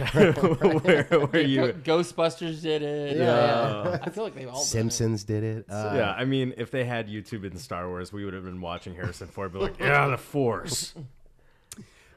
where, 0.80 1.02
where 1.04 1.42
you. 1.42 1.72
Ghostbusters 1.82 2.60
did 2.62 2.82
it. 2.82 3.16
Yeah. 3.16 3.98
I 4.02 4.10
feel 4.10 4.22
like 4.24 4.34
they've 4.34 4.46
all 4.48 4.52
done 4.54 4.62
it. 4.62 4.66
Simpsons 4.66 5.24
did 5.24 5.42
it. 5.44 5.66
Uh, 5.70 5.92
Yeah, 5.96 6.12
I 6.12 6.24
mean, 6.26 6.52
if 6.58 6.70
they 6.70 6.84
had 6.84 7.08
YouTube 7.08 7.44
in 7.50 7.56
Star 7.56 7.88
Wars, 7.88 8.12
we 8.12 8.24
would 8.24 8.34
have 8.34 8.44
been 8.44 8.60
watching 8.60 8.94
Harrison 8.94 9.28
Ford 9.28 9.52
be 9.52 9.58
like, 9.60 9.78
"Yeah, 9.80 10.08
the 10.08 10.18
Force." 10.18 10.94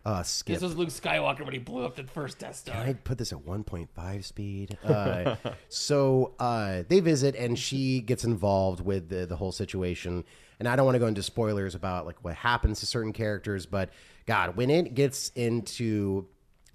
Uh, 0.05 0.23
Skip. 0.23 0.55
This 0.55 0.63
was 0.63 0.75
Luke 0.75 0.89
Skywalker 0.89 1.43
when 1.43 1.53
he 1.53 1.59
blew 1.59 1.83
up 1.83 1.95
the 1.95 2.03
first 2.03 2.39
Death 2.39 2.57
Star. 2.57 2.75
Can 2.75 2.89
I 2.89 2.93
put 2.93 3.17
this 3.17 3.33
at 3.33 3.39
1.5 3.39 4.23
speed? 4.23 4.77
Uh, 4.85 5.35
so 5.67 6.35
uh, 6.39 6.83
they 6.87 6.99
visit, 6.99 7.35
and 7.35 7.57
she 7.57 7.99
gets 7.99 8.23
involved 8.23 8.81
with 8.81 9.09
the, 9.09 9.25
the 9.25 9.35
whole 9.35 9.51
situation. 9.51 10.23
And 10.59 10.67
I 10.67 10.75
don't 10.75 10.85
want 10.85 10.95
to 10.95 10.99
go 10.99 11.07
into 11.07 11.23
spoilers 11.23 11.75
about 11.75 12.05
like 12.05 12.23
what 12.23 12.35
happens 12.35 12.79
to 12.81 12.85
certain 12.85 13.11
characters, 13.11 13.65
but 13.65 13.89
God, 14.25 14.55
when 14.55 14.69
it 14.69 14.93
gets 14.93 15.29
into 15.29 16.27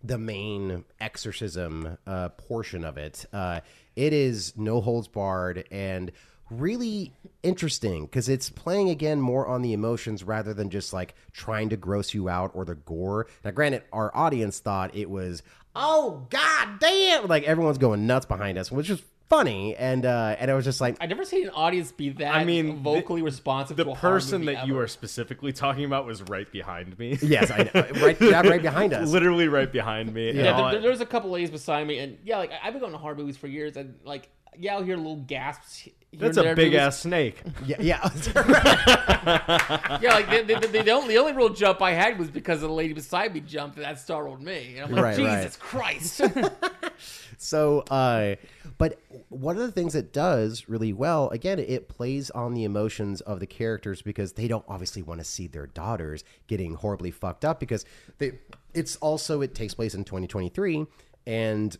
the 0.02 0.18
main 0.18 0.84
exorcism 1.00 1.98
uh, 2.06 2.30
portion 2.30 2.84
of 2.84 2.98
it, 2.98 3.24
uh, 3.32 3.60
it 3.96 4.12
is 4.12 4.54
no 4.56 4.80
holds 4.80 5.08
barred 5.08 5.64
and 5.70 6.10
really 6.50 7.12
interesting 7.42 8.04
because 8.04 8.28
it's 8.28 8.50
playing 8.50 8.90
again 8.90 9.20
more 9.20 9.46
on 9.46 9.62
the 9.62 9.72
emotions 9.72 10.24
rather 10.24 10.52
than 10.52 10.70
just 10.70 10.92
like 10.92 11.14
trying 11.32 11.68
to 11.70 11.76
gross 11.76 12.12
you 12.14 12.28
out 12.28 12.50
or 12.54 12.64
the 12.64 12.74
gore. 12.74 13.26
Now, 13.44 13.50
granted, 13.52 13.82
our 13.92 14.14
audience 14.16 14.58
thought 14.58 14.94
it 14.94 15.08
was, 15.08 15.42
oh 15.74 16.26
god 16.30 16.80
damn, 16.80 17.26
like 17.28 17.44
everyone's 17.44 17.78
going 17.78 18.06
nuts 18.06 18.26
behind 18.26 18.58
us, 18.58 18.70
which 18.70 18.90
is 18.90 19.02
funny, 19.28 19.76
and 19.76 20.04
uh, 20.04 20.34
and 20.40 20.50
I 20.50 20.54
was 20.54 20.64
just 20.64 20.80
like, 20.80 20.96
I've 21.00 21.08
never 21.08 21.24
seen 21.24 21.44
an 21.44 21.50
audience 21.50 21.92
be 21.92 22.08
that 22.10 22.34
I 22.34 22.44
mean, 22.44 22.82
vocally 22.82 23.22
responsive 23.22 23.76
The 23.76 23.84
to 23.84 23.90
a 23.92 23.94
person 23.96 24.40
movie 24.40 24.54
that 24.56 24.66
you 24.66 24.74
ever. 24.74 24.84
are 24.84 24.88
specifically 24.88 25.52
talking 25.52 25.84
about 25.84 26.04
was 26.04 26.20
right 26.22 26.50
behind 26.50 26.98
me. 26.98 27.16
yes, 27.22 27.50
I 27.50 27.70
know, 27.72 27.86
right, 28.04 28.20
yeah, 28.20 28.40
right 28.40 28.60
behind 28.60 28.92
us. 28.92 29.08
Literally 29.08 29.46
right 29.48 29.70
behind 29.70 30.12
me. 30.12 30.32
Yeah, 30.32 30.58
And 30.58 30.74
there, 30.74 30.82
there's 30.82 31.00
a 31.00 31.06
couple 31.06 31.30
ladies 31.30 31.50
beside 31.50 31.86
me, 31.86 32.00
and 32.00 32.18
yeah, 32.24 32.38
like 32.38 32.50
I've 32.62 32.72
been 32.72 32.80
going 32.80 32.92
to 32.92 32.98
horror 32.98 33.14
movies 33.14 33.36
for 33.36 33.46
years, 33.46 33.76
and 33.76 33.94
like 34.04 34.28
yeah, 34.58 34.74
I'll 34.74 34.82
hear 34.82 34.96
little 34.96 35.16
gasps. 35.16 35.78
here 35.78 35.92
that's 36.12 36.36
and 36.36 36.46
there 36.46 36.52
a 36.52 36.56
big 36.56 36.74
ass 36.74 37.00
snake. 37.00 37.42
Yeah, 37.66 37.76
yeah. 37.80 38.08
Yeah, 40.00 40.14
like 40.14 40.30
the, 40.30 40.54
the, 40.54 40.66
the, 40.66 40.82
the 40.82 40.90
only 40.90 41.14
the 41.14 41.20
only 41.20 41.32
real 41.32 41.50
jump 41.50 41.82
I 41.82 41.92
had 41.92 42.18
was 42.18 42.30
because 42.30 42.60
the 42.62 42.68
lady 42.68 42.94
beside 42.94 43.34
me 43.34 43.40
jumped, 43.40 43.76
and 43.76 43.84
that 43.84 43.98
startled 43.98 44.40
me. 44.42 44.76
And 44.76 44.86
I'm 44.86 44.92
like, 44.92 45.04
Right, 45.04 45.18
right. 45.18 45.42
Jesus 45.42 45.56
Christ! 45.56 46.22
So, 47.42 47.80
uh, 47.90 48.34
but 48.76 49.00
one 49.30 49.56
of 49.56 49.62
the 49.62 49.72
things 49.72 49.94
it 49.94 50.12
does 50.12 50.68
really 50.68 50.92
well, 50.92 51.30
again, 51.30 51.58
it 51.58 51.88
plays 51.88 52.30
on 52.32 52.52
the 52.52 52.64
emotions 52.64 53.22
of 53.22 53.40
the 53.40 53.46
characters 53.46 54.02
because 54.02 54.34
they 54.34 54.46
don't 54.46 54.64
obviously 54.68 55.00
want 55.00 55.20
to 55.20 55.24
see 55.24 55.46
their 55.46 55.66
daughters 55.68 56.22
getting 56.48 56.74
horribly 56.74 57.10
fucked 57.10 57.46
up 57.46 57.58
because 57.58 57.86
they, 58.18 58.32
it's 58.74 58.96
also, 58.96 59.40
it 59.40 59.54
takes 59.54 59.72
place 59.72 59.94
in 59.94 60.04
2023 60.04 60.86
and, 61.26 61.78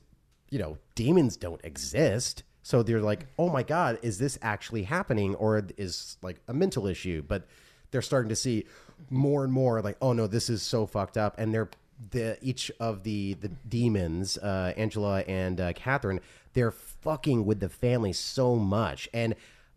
you 0.49 0.59
know, 0.59 0.79
demons 0.95 1.37
don't 1.37 1.61
exist. 1.63 2.43
So 2.63 2.83
they're 2.83 3.01
like, 3.01 3.27
oh 3.39 3.49
my 3.49 3.63
God, 3.63 3.99
is 4.03 4.19
this 4.19 4.39
actually 4.43 4.85
happening 4.85 5.35
or 5.37 5.63
is 5.77 6.17
like 6.23 6.41
a 6.49 6.55
mental 6.55 6.87
issue? 6.87 7.23
But 7.23 7.47
they're 7.91 8.03
starting 8.03 8.29
to 8.29 8.37
see 8.37 8.67
more 9.09 9.45
and 9.45 9.53
more 9.53 9.81
like, 9.81 9.97
oh 10.01 10.13
no, 10.13 10.27
this 10.27 10.51
is 10.51 10.63
so 10.63 10.87
fucked 10.87 11.17
up. 11.17 11.39
And 11.39 11.55
they're, 11.55 11.71
the 12.11 12.39
each 12.41 12.71
of 12.81 13.03
the 13.03 13.35
the 13.35 13.49
demons, 13.69 14.39
uh, 14.39 14.73
Angela 14.77 15.21
and 15.23 15.61
uh, 15.61 15.73
Katherine, 15.75 16.21
they're 16.55 16.71
fucking 16.71 17.45
with 17.45 17.61
the 17.61 17.69
family 17.69 18.13
so 18.13 18.57
much, 18.57 19.09
and 19.13 19.35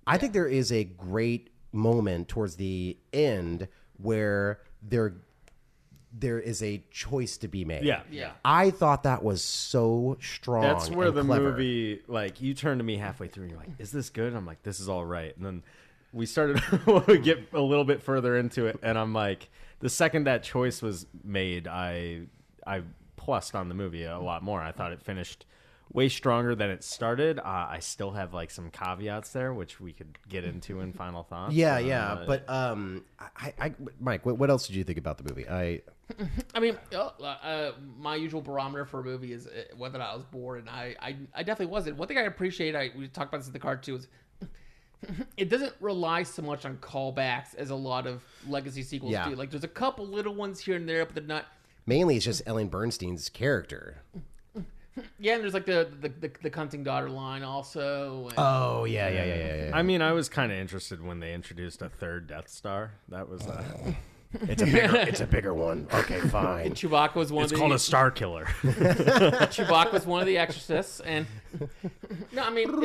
I 0.07 0.17
think 0.17 0.33
there 0.33 0.47
is 0.47 0.71
a 0.71 0.83
great 0.83 1.49
moment 1.71 2.27
towards 2.27 2.55
the 2.55 2.97
end 3.11 3.67
where 3.97 4.61
there 4.81 5.15
there 6.17 6.39
is 6.39 6.61
a 6.61 6.83
choice 6.91 7.37
to 7.37 7.47
be 7.47 7.65
made. 7.65 7.83
Yeah. 7.83 8.01
Yeah. 8.11 8.31
I 8.45 8.69
thought 8.69 9.03
that 9.03 9.23
was 9.23 9.43
so 9.43 10.17
strong. 10.21 10.61
That's 10.61 10.89
where 10.89 11.07
and 11.07 11.17
the 11.17 11.23
clever. 11.23 11.51
movie, 11.51 12.01
like, 12.07 12.39
you 12.41 12.53
turn 12.53 12.77
to 12.77 12.83
me 12.83 12.97
halfway 12.97 13.27
through 13.27 13.43
and 13.43 13.51
you're 13.51 13.59
like, 13.59 13.71
is 13.79 13.91
this 13.91 14.09
good? 14.09 14.27
And 14.27 14.37
I'm 14.37 14.45
like, 14.45 14.61
this 14.63 14.79
is 14.79 14.87
all 14.87 15.05
right. 15.05 15.35
And 15.35 15.45
then 15.45 15.63
we 16.11 16.25
started, 16.25 16.61
we 17.07 17.17
get 17.17 17.49
a 17.53 17.61
little 17.61 17.85
bit 17.85 18.03
further 18.03 18.37
into 18.37 18.67
it. 18.67 18.79
And 18.83 18.97
I'm 18.97 19.13
like, 19.13 19.49
the 19.79 19.89
second 19.89 20.25
that 20.25 20.43
choice 20.43 20.81
was 20.81 21.07
made, 21.23 21.67
I, 21.67 22.21
I 22.65 22.83
plussed 23.15 23.55
on 23.55 23.69
the 23.69 23.75
movie 23.75 24.03
a 24.03 24.19
lot 24.19 24.43
more. 24.43 24.61
I 24.61 24.71
thought 24.71 24.91
it 24.91 25.01
finished 25.01 25.45
way 25.93 26.09
stronger 26.09 26.55
than 26.55 26.69
it 26.71 26.83
started. 26.83 27.39
Uh, 27.39 27.43
I 27.69 27.79
still 27.79 28.11
have 28.11 28.33
like 28.33 28.49
some 28.51 28.69
caveats 28.71 29.29
there, 29.31 29.53
which 29.53 29.79
we 29.79 29.93
could 29.93 30.17
get 30.27 30.43
into 30.43 30.79
in 30.81 30.91
final 30.93 31.23
thoughts. 31.23 31.53
Yeah, 31.53 31.75
Uh, 31.75 31.79
yeah, 31.79 32.23
but 32.25 32.49
um, 32.49 33.05
I, 33.19 33.53
I, 33.59 33.73
Mike, 33.99 34.25
what, 34.25 34.37
what 34.37 34.49
else 34.49 34.65
did 34.67 34.75
you 34.75 34.83
think 34.83 34.97
about 34.97 35.17
the 35.19 35.23
movie? 35.29 35.47
I, 35.47 35.81
I 36.55 36.59
mean, 36.59 36.77
uh, 36.93 37.11
uh, 37.21 37.71
my 37.99 38.15
usual 38.15 38.41
barometer 38.41 38.85
for 38.85 38.99
a 39.01 39.03
movie 39.03 39.33
is 39.33 39.47
uh, 39.47 39.63
whether 39.77 40.01
I 40.01 40.13
was 40.15 40.23
bored, 40.23 40.59
and 40.61 40.69
I, 40.69 40.95
I, 40.99 41.15
I 41.35 41.43
definitely 41.43 41.71
wasn't. 41.71 41.97
One 41.97 42.07
thing 42.07 42.17
I 42.17 42.23
appreciate, 42.23 42.75
I 42.75 42.89
we 42.97 43.07
talked 43.07 43.29
about 43.29 43.37
this 43.39 43.47
in 43.47 43.53
the 43.53 43.59
card 43.59 43.83
too, 43.83 43.95
is 43.95 44.07
it 45.37 45.49
doesn't 45.49 45.73
rely 45.79 46.23
so 46.23 46.41
much 46.41 46.65
on 46.65 46.77
callbacks 46.77 47.55
as 47.55 47.69
a 47.69 47.75
lot 47.75 48.07
of 48.07 48.23
legacy 48.47 48.83
sequels 48.83 49.11
Yeah. 49.13 49.29
do. 49.29 49.35
Like, 49.35 49.51
there's 49.51 49.63
a 49.63 49.67
couple 49.69 50.07
little 50.07 50.33
ones 50.33 50.59
here 50.59 50.75
and 50.75 50.87
there, 50.89 51.05
but 51.05 51.13
they're 51.15 51.23
not. 51.23 51.45
mainly 51.85 52.15
it's 52.15 52.25
just 52.25 52.41
Ellen 52.45 52.67
Bernstein's 52.67 53.29
character. 53.29 54.01
Yeah, 55.19 55.35
and 55.35 55.43
there's 55.43 55.53
like 55.53 55.65
the 55.65 55.89
the, 56.01 56.09
the, 56.09 56.31
the 56.43 56.49
cunting 56.49 56.83
daughter 56.83 57.09
line 57.09 57.43
also. 57.43 58.27
And, 58.29 58.33
Oh 58.37 58.85
yeah, 58.85 59.09
yeah, 59.09 59.25
yeah, 59.25 59.35
yeah. 59.35 59.65
yeah. 59.67 59.71
I 59.73 59.81
mean, 59.81 60.01
I 60.01 60.11
was 60.11 60.29
kind 60.29 60.51
of 60.51 60.57
interested 60.57 61.03
when 61.03 61.19
they 61.19 61.33
introduced 61.33 61.81
a 61.81 61.89
third 61.89 62.27
Death 62.27 62.49
Star. 62.49 62.91
That 63.09 63.29
was, 63.29 63.45
uh, 63.47 63.93
It's 64.41 64.63
a 64.63 64.65
bigger, 64.65 64.95
it's 64.95 65.21
a 65.21 65.27
bigger 65.37 65.53
one. 65.53 65.87
Okay, 65.93 66.19
fine. 66.21 66.71
Chewbacca 66.71 67.15
was 67.15 67.31
one 67.31 67.43
it's 67.43 67.53
of 67.53 67.57
the 67.57 67.61
called 67.61 67.73
a 67.73 67.75
Starkiller. 67.75 68.45
Chewbacca 69.51 69.93
was 69.93 70.05
one 70.07 70.21
of 70.21 70.27
the 70.27 70.37
exorcists, 70.37 70.99
and 71.01 71.27
no, 72.31 72.43
I 72.43 72.49
mean, 72.49 72.69
it, 72.71 72.83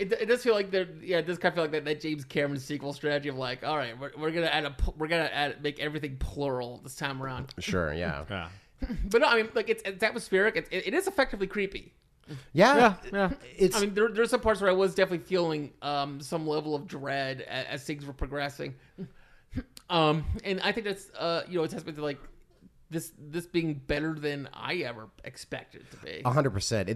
it, 0.00 0.12
it 0.22 0.26
does 0.26 0.42
feel 0.42 0.54
like 0.54 0.70
there. 0.70 0.88
Yeah, 1.00 1.18
it 1.18 1.26
does 1.26 1.38
kind 1.38 1.52
of 1.52 1.54
feel 1.54 1.64
like 1.64 1.70
that, 1.72 1.84
that 1.84 2.00
James 2.00 2.24
Cameron 2.24 2.58
sequel 2.58 2.92
strategy 2.92 3.28
of 3.28 3.36
like, 3.36 3.62
all 3.64 3.76
right, 3.76 3.96
we're, 3.98 4.10
we're 4.18 4.30
gonna 4.32 4.46
add 4.46 4.64
a, 4.64 4.70
pl- 4.70 4.94
we're 4.98 5.08
gonna 5.08 5.30
add 5.32 5.62
make 5.62 5.78
everything 5.78 6.16
plural 6.16 6.80
this 6.82 6.96
time 6.96 7.22
around. 7.22 7.54
Sure, 7.60 7.94
yeah, 7.94 8.24
yeah. 8.28 8.48
But 9.10 9.20
no, 9.20 9.28
I 9.28 9.36
mean, 9.36 9.48
like 9.54 9.68
it's, 9.68 9.82
it's 9.84 10.02
atmospheric. 10.02 10.56
It's, 10.56 10.68
it, 10.70 10.88
it 10.88 10.94
is 10.94 11.06
effectively 11.06 11.46
creepy. 11.46 11.92
yeah, 12.52 12.76
yeah. 12.76 12.94
yeah. 13.12 13.30
It's 13.56 13.76
I 13.76 13.80
mean, 13.80 13.94
there, 13.94 14.08
there's 14.08 14.30
some 14.30 14.40
parts 14.40 14.60
where 14.60 14.70
I 14.70 14.74
was 14.74 14.94
definitely 14.94 15.26
feeling 15.26 15.72
um, 15.82 16.20
some 16.20 16.46
level 16.46 16.74
of 16.74 16.86
dread 16.86 17.42
as, 17.42 17.66
as 17.66 17.84
things 17.84 18.06
were 18.06 18.12
progressing. 18.12 18.74
Um, 19.88 20.24
and 20.44 20.60
I 20.60 20.70
think 20.70 20.86
that's 20.86 21.10
uh, 21.18 21.42
you 21.48 21.58
know, 21.58 21.64
it 21.64 21.72
has 21.72 21.82
been 21.82 21.96
to 21.96 22.02
like 22.04 22.20
this 22.90 23.12
this 23.18 23.46
being 23.46 23.74
better 23.74 24.14
than 24.14 24.48
I 24.52 24.76
ever 24.76 25.08
expected 25.24 25.82
it 25.82 25.90
to 25.90 25.96
be. 25.96 26.22
A 26.24 26.30
hundred 26.30 26.50
percent. 26.50 26.88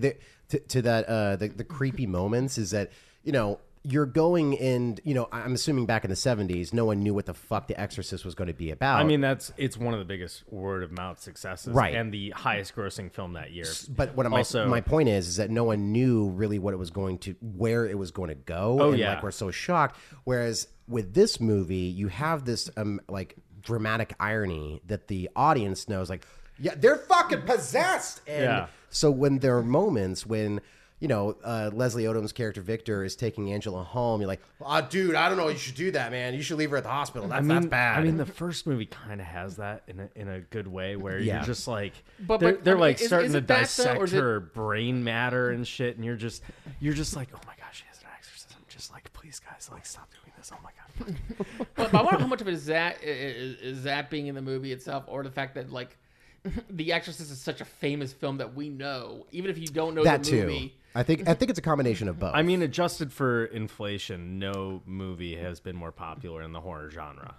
To, 0.51 0.59
to 0.61 0.83
that, 0.83 1.09
uh, 1.09 1.35
the 1.35 1.49
the 1.49 1.65
creepy 1.65 2.07
moments 2.07 2.57
is 2.57 2.71
that 2.71 2.93
you 3.25 3.33
know 3.33 3.59
you're 3.87 4.07
going 4.07 4.55
in. 4.55 4.99
You 5.05 5.15
know, 5.15 5.29
I'm 5.31 5.53
assuming 5.55 5.85
back 5.87 6.05
in 6.05 6.11
the 6.11 6.17
'70s, 6.17 6.73
no 6.73 6.85
one 6.87 7.03
knew 7.03 7.13
what 7.15 7.27
the 7.27 7.35
fuck 7.35 7.69
The 7.69 7.79
Exorcist 7.79 8.25
was 8.25 8.35
going 8.35 8.49
to 8.49 8.55
be 8.55 8.71
about. 8.71 8.99
I 9.01 9.05
mean, 9.05 9.21
that's 9.21 9.53
it's 9.57 9.77
one 9.77 9.93
of 9.93 9.99
the 10.01 10.07
biggest 10.07 10.43
word 10.51 10.83
of 10.83 10.91
mouth 10.91 11.21
successes, 11.21 11.75
Right. 11.75 11.95
And 11.95 12.13
the 12.13 12.31
highest 12.31 12.75
grossing 12.75 13.13
film 13.13 13.35
that 13.35 13.53
year. 13.53 13.67
but 13.91 14.15
what 14.17 14.29
my 14.31 14.39
also, 14.39 14.67
my 14.67 14.81
point 14.81 15.09
is 15.11 15.29
is 15.29 15.37
that 15.37 15.51
no 15.51 15.65
one 15.65 15.93
knew 15.93 16.31
really 16.31 16.59
what 16.59 16.73
it 16.75 16.79
was 16.79 16.91
going 16.91 17.19
to, 17.19 17.37
where 17.41 17.87
it 17.87 17.99
was 17.99 18.11
going 18.11 18.29
to 18.31 18.35
go. 18.35 18.79
Oh, 18.81 18.91
and 18.91 18.99
yeah. 18.99 19.15
like 19.15 19.23
we're 19.23 19.31
so 19.31 19.51
shocked. 19.51 19.99
Whereas 20.25 20.67
with 20.89 21.15
this 21.15 21.39
movie, 21.41 21.77
you 21.77 22.09
have 22.09 22.45
this 22.45 22.71
um 22.77 23.01
like 23.09 23.37
dramatic 23.61 24.15
irony 24.19 24.81
that 24.87 25.09
the 25.09 25.29
audience 25.37 25.89
knows, 25.89 26.09
like, 26.11 26.27
yeah, 26.59 26.75
they're 26.77 26.97
fucking 26.97 27.43
possessed. 27.43 28.21
And 28.27 28.43
Yeah. 28.45 28.67
so 28.91 29.11
when 29.11 29.41
there 29.41 29.57
are 29.59 29.63
moments 29.63 30.25
when 30.27 30.61
you 31.05 31.09
know 31.09 31.37
uh, 31.45 31.69
Leslie 31.75 32.05
Odom's 32.05 32.33
character 32.33 32.63
Victor 32.63 33.05
is 33.05 33.15
taking 33.15 33.53
Angela 33.53 33.83
home, 33.85 34.23
you're 34.23 34.27
like, 34.27 34.41
oh, 34.63 34.81
dude, 34.81 35.15
I 35.15 35.29
don't 35.29 35.37
know, 35.37 35.49
you 35.49 35.59
should 35.59 35.75
do 35.75 35.91
that, 35.91 36.11
man. 36.11 36.33
You 36.33 36.41
should 36.41 36.57
leave 36.57 36.71
her 36.71 36.79
at 36.79 36.83
the 36.83 36.89
hospital. 36.89 37.29
That's 37.29 37.41
I 37.41 37.43
mean, 37.43 37.49
that's 37.49 37.67
bad. 37.67 37.99
I 37.99 38.03
mean, 38.03 38.17
the 38.17 38.25
first 38.25 38.67
movie 38.67 38.87
kind 38.87 39.21
of 39.21 39.27
has 39.27 39.57
that 39.57 39.83
in 39.87 40.01
a 40.01 40.09
in 40.17 40.29
a 40.29 40.41
good 40.41 40.67
way, 40.67 40.97
where 40.97 41.19
Yeah. 41.19 41.37
you're 41.37 41.45
just 41.45 41.69
like, 41.69 41.93
But- 42.21 42.41
they're, 42.41 42.53
but, 42.55 42.65
they're 42.65 42.73
I 42.73 42.77
mean, 42.77 42.81
like 42.81 43.01
is- 43.03 43.07
starting 43.07 43.27
is 43.27 43.33
to 43.33 43.39
it 43.39 43.47
that, 43.49 43.55
though, 43.55 43.61
dissect 43.61 44.01
or 44.01 44.05
is 44.05 44.15
it- 44.15 44.21
her 44.23 44.41
brain 44.41 45.05
matter 45.05 45.51
and 45.51 45.69
shit, 45.69 45.97
and 45.97 46.05
you're 46.07 46.17
just 46.17 46.43
you're 46.81 46.95
just 46.95 47.15
like, 47.17 47.29
oh 47.35 47.41
my 47.47 47.53
gosh, 47.59 47.81
she 47.81 47.85
has 47.91 47.99
an 47.99 48.07
exorcism. 48.17 48.63
Just 48.69 48.91
like, 48.91 49.13
please, 49.13 49.39
guys, 49.41 49.69
like, 49.71 49.85
stop 49.85 50.09
doing 50.11 50.33
this. 50.39 50.51
Oh 50.55 50.59
my 50.65 50.71
god. 50.71 51.17
but, 51.77 51.93
but 51.93 51.95
I 51.95 52.03
wonder 52.03 52.21
how 52.21 52.27
much 52.27 52.41
of 52.41 52.49
it 52.49 52.55
is 52.55 52.65
that 52.67 53.05
is, 53.05 53.61
is 53.61 53.83
that 53.85 54.09
being 54.09 54.29
in 54.29 54.35
the 54.35 54.41
movie 54.43 54.73
itself, 54.73 55.05
or 55.07 55.23
the 55.23 55.31
fact 55.31 55.55
that 55.57 55.71
like 55.71 55.99
The 56.71 56.93
Exorcist 56.93 57.31
is 57.33 57.41
such 57.41 57.61
a 57.61 57.65
famous 57.65 58.13
film 58.13 58.39
that 58.39 58.55
we 58.55 58.69
know, 58.69 59.27
even 59.33 59.51
if 59.51 59.59
you 59.59 59.67
don't 59.67 59.95
know 59.95 60.05
that 60.05 60.23
the 60.23 60.31
too. 60.31 60.71
I 60.95 61.03
think 61.03 61.29
I 61.29 61.35
think 61.35 61.51
it's 61.51 61.59
a 61.59 61.63
combination 61.63 62.09
of 62.09 62.19
both. 62.19 62.35
I 62.35 62.43
mean, 62.43 62.63
adjusted 62.63 63.13
for 63.13 63.47
inflation, 63.47 64.39
no 64.39 64.83
movie 64.87 65.37
has 65.37 65.59
been 65.59 65.75
more 65.75 65.91
popular 65.91 66.43
in 66.43 66.53
the 66.53 66.61
horror 66.61 66.91
genre. 66.91 67.37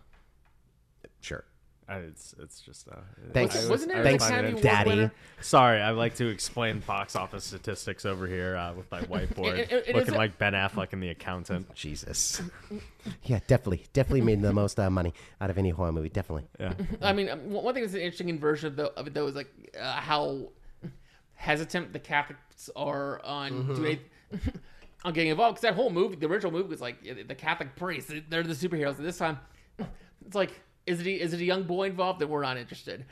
sure. 1.21 1.45
I, 1.87 1.97
it's 1.97 2.33
it's 2.39 2.61
just 2.61 2.87
uh, 2.87 2.95
Thanks. 3.31 3.55
Was- 3.55 3.69
Wasn't 3.69 3.91
I 3.91 3.95
there 3.95 4.03
Thanks, 4.03 4.27
finding 4.27 4.57
Academy 4.57 4.59
it 4.59 4.95
Award 4.97 5.09
Daddy. 5.09 5.15
Sorry, 5.41 5.81
I 5.81 5.91
like 5.91 6.15
to 6.15 6.27
explain 6.29 6.79
box 6.79 7.15
office 7.15 7.43
statistics 7.43 8.05
over 8.05 8.25
here 8.25 8.55
uh, 8.55 8.73
with 8.73 8.89
my 8.91 9.01
whiteboard, 9.03 9.59
It- 9.59 9.71
it- 9.71 9.87
it 9.89 9.95
looking 9.95 10.01
is 10.01 10.09
a- 10.09 10.17
like 10.17 10.37
Ben 10.39 10.53
Affleck 10.53 10.93
in 10.93 10.99
The 10.99 11.09
Accountant. 11.09 11.73
Jesus. 11.75 12.41
Yeah, 13.23 13.39
definitely, 13.47 13.85
definitely 13.93 14.21
made 14.21 14.41
the 14.41 14.51
most 14.51 14.79
uh, 14.79 14.89
money 14.89 15.13
out 15.39 15.49
of 15.51 15.57
any 15.59 15.69
horror 15.69 15.91
movie. 15.91 16.09
Definitely. 16.09 16.47
Yeah, 16.59 16.73
I 17.03 17.13
mean, 17.13 17.29
um, 17.29 17.51
one 17.51 17.63
one 17.63 17.73
thing 17.75 17.83
that's 17.83 17.93
an 17.93 18.01
interesting 18.01 18.29
inversion 18.29 18.67
of, 18.67 18.75
the, 18.77 18.85
of 18.93 19.05
it 19.05 19.13
though 19.13 19.27
is 19.27 19.35
like 19.35 19.51
uh, 19.79 19.93
how 19.93 20.49
hesitant 21.35 21.93
the 21.93 21.99
Catholics 21.99 22.69
are 22.75 23.23
on 23.23 23.51
Mm-hmm. 23.51 23.75
do 23.75 23.81
they 23.83 23.99
on 25.05 25.13
getting 25.13 25.29
involved. 25.29 25.55
Because 25.57 25.69
that 25.69 25.75
whole 25.75 25.91
movie, 25.91 26.15
the 26.15 26.25
original 26.25 26.51
movie, 26.51 26.67
was 26.69 26.81
like 26.81 27.03
the 27.27 27.35
Catholic 27.35 27.75
priests, 27.75 28.11
they're 28.29 28.41
the 28.43 28.53
superheroes. 28.53 28.97
And 28.97 29.05
this 29.05 29.17
time, 29.19 29.37
it's 30.25 30.33
like, 30.35 30.59
is 30.85 30.99
it 31.01 31.07
a, 31.07 31.21
it 31.21 31.33
a 31.33 31.43
young 31.43 31.63
boy 31.63 31.87
involved? 31.87 32.19
Then 32.19 32.29
we're 32.29 32.41
not 32.43 32.57
interested. 32.57 33.05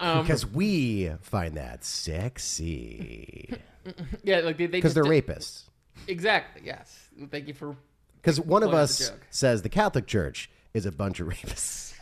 Um, 0.00 0.22
Because 0.22 0.44
we 0.46 1.10
find 1.20 1.56
that 1.56 1.84
sexy. 1.84 3.54
yeah, 4.24 4.38
like 4.40 4.56
they, 4.56 4.66
they 4.66 4.78
Because 4.78 4.94
just 4.94 4.94
they're 4.94 5.04
did- 5.12 5.26
rapists. 5.26 5.64
Exactly. 6.08 6.62
Yes. 6.64 7.08
Thank 7.30 7.48
you 7.48 7.54
for. 7.54 7.76
Because 8.20 8.40
one 8.40 8.62
of 8.62 8.72
us 8.72 8.98
that's 8.98 9.10
a 9.10 9.12
joke. 9.12 9.26
says 9.30 9.62
the 9.62 9.68
Catholic 9.68 10.06
Church 10.06 10.50
is 10.74 10.86
a 10.86 10.92
bunch 10.92 11.20
of 11.20 11.28
rapists. 11.28 11.92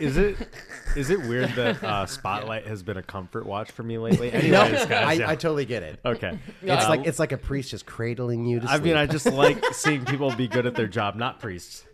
is 0.00 0.16
it 0.16 0.36
is 0.96 1.10
it 1.10 1.20
weird 1.20 1.50
that 1.50 1.82
uh, 1.84 2.06
Spotlight 2.06 2.66
has 2.66 2.82
been 2.82 2.96
a 2.96 3.02
comfort 3.02 3.44
watch 3.46 3.70
for 3.70 3.82
me 3.82 3.98
lately? 3.98 4.32
Anyways, 4.32 4.50
No, 4.52 4.86
guys, 4.86 4.90
I, 4.90 5.12
yeah. 5.14 5.30
I 5.30 5.34
totally 5.36 5.66
get 5.66 5.82
it. 5.82 6.00
okay. 6.04 6.38
It's 6.62 6.84
Uh, 6.86 6.88
like 6.88 7.06
it's 7.06 7.18
like 7.18 7.32
a 7.32 7.36
priest 7.38 7.70
just 7.70 7.86
cradling 7.86 8.44
you 8.46 8.60
to 8.60 8.66
I 8.68 8.74
sleep. 8.76 8.84
mean, 8.84 8.96
I 8.96 9.06
just 9.06 9.26
like 9.26 9.62
seeing 9.72 10.04
people 10.04 10.34
be 10.34 10.48
good 10.48 10.66
at 10.66 10.74
their 10.74 10.86
job, 10.88 11.14
not 11.16 11.38
priests. 11.40 11.84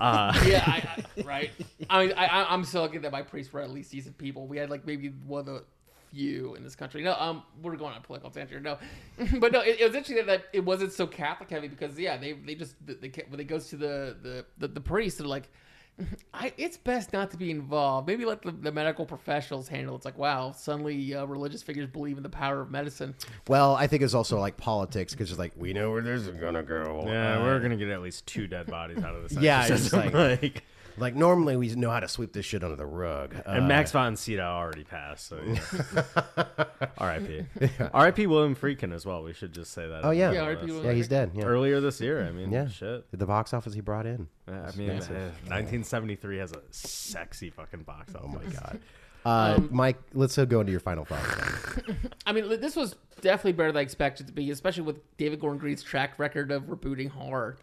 Uh, 0.00 0.32
Yeah, 0.46 0.64
I, 0.66 1.02
I, 1.18 1.22
right. 1.24 1.50
I 1.88 2.06
mean, 2.06 2.14
I, 2.16 2.44
I'm 2.44 2.64
so 2.64 2.82
lucky 2.82 2.98
that 2.98 3.12
my 3.12 3.22
priests 3.22 3.52
were 3.52 3.60
at 3.60 3.70
least 3.70 3.92
decent 3.92 4.18
people. 4.18 4.46
We 4.46 4.56
had 4.56 4.70
like 4.70 4.86
maybe 4.86 5.08
one 5.26 5.40
of 5.40 5.46
the 5.46 5.64
few 6.10 6.54
in 6.54 6.62
this 6.62 6.74
country. 6.76 7.02
No, 7.02 7.14
um, 7.14 7.42
we're 7.62 7.76
going 7.76 7.94
on 7.94 8.02
political 8.02 8.30
tangent. 8.30 8.62
No, 8.62 8.78
but 9.38 9.52
no, 9.52 9.60
it, 9.60 9.80
it 9.80 9.86
was 9.86 9.94
interesting 9.96 10.26
that 10.26 10.44
it 10.52 10.64
wasn't 10.64 10.92
so 10.92 11.06
Catholic 11.06 11.50
heavy 11.50 11.68
because 11.68 11.98
yeah, 11.98 12.16
they 12.16 12.32
they 12.32 12.54
just 12.54 12.74
they, 12.86 12.94
they 12.94 13.24
when 13.28 13.40
it 13.40 13.44
goes 13.48 13.68
to 13.68 13.76
the 13.76 14.16
the 14.22 14.44
the, 14.58 14.68
the 14.68 14.80
they're 15.16 15.26
like. 15.26 15.50
I, 16.34 16.52
it's 16.56 16.76
best 16.76 17.12
not 17.12 17.30
to 17.32 17.36
be 17.36 17.50
involved. 17.50 18.06
Maybe 18.08 18.24
let 18.24 18.42
the, 18.42 18.50
the 18.52 18.72
medical 18.72 19.04
professionals 19.06 19.68
handle. 19.68 19.94
it. 19.94 19.98
It's 19.98 20.04
like, 20.04 20.18
wow, 20.18 20.52
suddenly 20.52 21.14
uh, 21.14 21.24
religious 21.26 21.62
figures 21.62 21.86
believe 21.86 22.16
in 22.16 22.22
the 22.22 22.28
power 22.28 22.60
of 22.60 22.70
medicine. 22.70 23.14
well, 23.48 23.74
I 23.74 23.86
think 23.86 24.02
it's 24.02 24.14
also 24.14 24.38
like 24.40 24.56
politics 24.56 25.12
because 25.12 25.30
it's 25.30 25.38
like 25.38 25.52
we 25.56 25.72
know 25.72 25.90
where 25.90 26.02
this 26.02 26.22
is 26.26 26.36
gonna 26.36 26.62
go. 26.62 27.04
yeah, 27.06 27.38
Uh, 27.38 27.42
we're 27.42 27.60
gonna 27.60 27.76
get 27.76 27.88
at 27.90 28.00
least 28.02 28.26
two 28.26 28.46
dead 28.46 28.66
bodies 28.66 29.02
out 29.04 29.14
of 29.14 29.22
this. 29.28 29.32
Yeah, 29.40 29.62
it's 29.62 29.70
exorcism. 29.70 30.12
like- 30.12 30.42
like, 30.42 30.64
like 30.96 31.14
normally 31.14 31.56
we 31.56 31.68
know 31.74 31.90
how 31.90 32.00
to 32.00 32.08
sweep 32.08 32.32
this 32.32 32.44
shit 32.46 32.62
under 32.62 32.76
the 32.76 32.86
rug. 32.86 33.34
Uh, 33.34 33.50
and 33.52 33.68
Max 33.68 33.92
von 33.92 34.16
Sydow 34.16 34.42
already 34.42 34.84
passed. 34.84 35.26
So 35.28 35.40
yeah. 35.46 36.64
R.I.P. 36.98 37.44
R.I.P. 37.92 38.26
William 38.26 38.54
Friedkin 38.54 38.92
as 38.92 39.04
well. 39.06 39.22
We 39.22 39.32
should 39.32 39.52
just 39.52 39.72
say 39.72 39.88
that. 39.88 40.04
Oh 40.04 40.10
yeah, 40.10 40.30
Yeah, 40.30 40.40
yeah, 40.40 40.46
R.I.P. 40.46 40.66
William 40.72 40.96
he's 40.96 41.08
dead. 41.08 41.32
Yeah, 41.34 41.44
Earlier 41.44 41.80
this 41.80 42.00
year. 42.00 42.24
I 42.26 42.32
mean, 42.32 42.50
yeah. 42.52 42.68
shit. 42.68 43.06
The 43.12 43.26
box 43.26 43.52
office 43.54 43.74
he 43.74 43.80
brought 43.80 44.06
in. 44.06 44.28
Yeah, 44.48 44.70
I 44.72 44.76
mean, 44.76 44.90
uh, 44.90 45.30
1973 45.48 46.38
has 46.38 46.52
a 46.52 46.60
sexy 46.70 47.50
fucking 47.50 47.82
box 47.82 48.14
office. 48.14 48.20
Oh 48.24 48.28
my 48.28 48.44
god. 48.52 48.80
Uh, 49.24 49.54
Um, 49.56 49.68
Mike, 49.70 49.98
let's 50.14 50.36
uh, 50.36 50.44
go 50.44 50.60
into 50.60 50.72
your 50.72 50.80
final 50.80 51.04
thoughts. 51.04 51.78
I 52.26 52.32
mean, 52.32 52.48
this 52.60 52.74
was 52.74 52.96
definitely 53.20 53.52
better 53.52 53.70
than 53.70 53.78
I 53.78 53.82
expected 53.82 54.26
to 54.26 54.32
be, 54.32 54.50
especially 54.50 54.82
with 54.82 55.16
David 55.16 55.40
Gordon 55.40 55.58
Green's 55.60 55.82
track 55.82 56.18
record 56.18 56.50
of 56.50 56.64
rebooting 56.64 57.08
horror. 57.08 57.56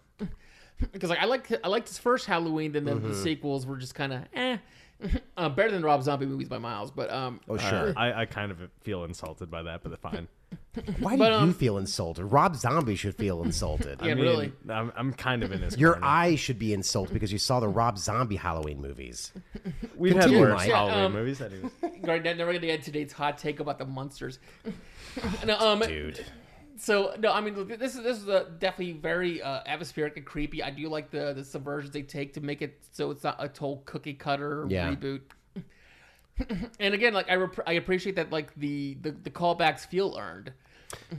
because 0.91 1.09
like 1.09 1.19
I 1.19 1.25
like 1.25 1.51
I 1.63 1.67
liked 1.67 1.87
his 1.87 1.97
first 1.97 2.25
Halloween, 2.25 2.71
then 2.71 2.85
the, 2.85 2.95
the 2.95 3.15
sequels 3.15 3.65
were 3.65 3.77
just 3.77 3.95
kind 3.95 4.13
of 4.13 4.23
eh. 4.33 4.57
Uh, 5.37 5.47
better 5.47 5.71
than 5.71 5.81
Rob 5.81 6.03
Zombie 6.03 6.25
movies 6.25 6.49
by 6.49 6.57
miles, 6.57 6.91
but 6.91 7.09
um, 7.09 7.39
Oh 7.47 7.55
sure. 7.55 7.93
I, 7.97 8.23
I 8.23 8.25
kind 8.25 8.51
of 8.51 8.57
feel 8.81 9.05
insulted 9.05 9.49
by 9.49 9.63
that, 9.63 9.81
but 9.81 9.97
fine. 10.01 10.27
Why 10.99 11.13
do 11.13 11.19
but, 11.19 11.31
you 11.31 11.37
um, 11.37 11.53
feel 11.53 11.77
insulted? 11.77 12.25
Rob 12.25 12.57
Zombie 12.57 12.97
should 12.97 13.15
feel 13.15 13.43
insulted. 13.43 13.99
Yeah, 14.01 14.11
I 14.11 14.13
mean, 14.15 14.25
really. 14.25 14.51
I'm, 14.69 14.91
I'm 14.97 15.13
kind 15.13 15.41
of 15.43 15.53
in 15.53 15.61
his 15.61 15.77
Your 15.77 15.93
corner. 15.93 16.05
eyes 16.05 16.39
should 16.41 16.59
be 16.59 16.73
insulted 16.73 17.13
because 17.13 17.31
you 17.31 17.37
saw 17.37 17.61
the 17.61 17.69
Rob 17.69 17.97
Zombie 17.97 18.35
Halloween 18.35 18.81
movies. 18.81 19.31
We've 19.95 20.13
Continue, 20.13 20.39
had 20.39 20.49
worse 20.49 20.57
Mike. 20.57 20.71
Halloween 20.71 20.97
Yeah, 20.97 21.05
um, 21.05 21.13
movies. 21.13 21.41
Anyways. 21.41 21.71
right 22.03 22.23
now 22.23 22.31
we're 22.45 22.53
gonna 22.53 22.59
get 22.59 22.83
today's 22.83 23.13
hot 23.13 23.37
take 23.37 23.61
about 23.61 23.79
the 23.79 23.85
monsters. 23.85 24.39
no, 25.45 25.57
um, 25.59 25.79
Dude. 25.79 26.25
So 26.79 27.13
no, 27.19 27.31
I 27.33 27.41
mean 27.41 27.67
this 27.67 27.95
is 27.95 28.03
this 28.03 28.17
is 28.17 28.27
a 28.29 28.47
definitely 28.57 28.93
very 28.93 29.41
uh, 29.41 29.61
atmospheric 29.65 30.15
and 30.17 30.25
creepy. 30.25 30.63
I 30.63 30.69
do 30.71 30.87
like 30.87 31.11
the 31.11 31.33
the 31.33 31.41
subversions 31.41 31.91
they 31.91 32.03
take 32.03 32.33
to 32.35 32.41
make 32.41 32.61
it 32.61 32.79
so 32.91 33.11
it's 33.11 33.23
not 33.23 33.35
a 33.39 33.47
total 33.49 33.83
cookie 33.85 34.13
cutter 34.13 34.65
Yeah. 34.69 34.95
reboot. 34.95 35.21
and 36.79 36.93
again, 36.93 37.13
like 37.13 37.29
I 37.29 37.35
rep- 37.35 37.67
I 37.67 37.73
appreciate 37.73 38.15
that 38.15 38.31
like 38.31 38.53
the, 38.55 38.95
the 39.01 39.11
the 39.11 39.29
callbacks 39.29 39.85
feel 39.85 40.15
earned. 40.17 40.53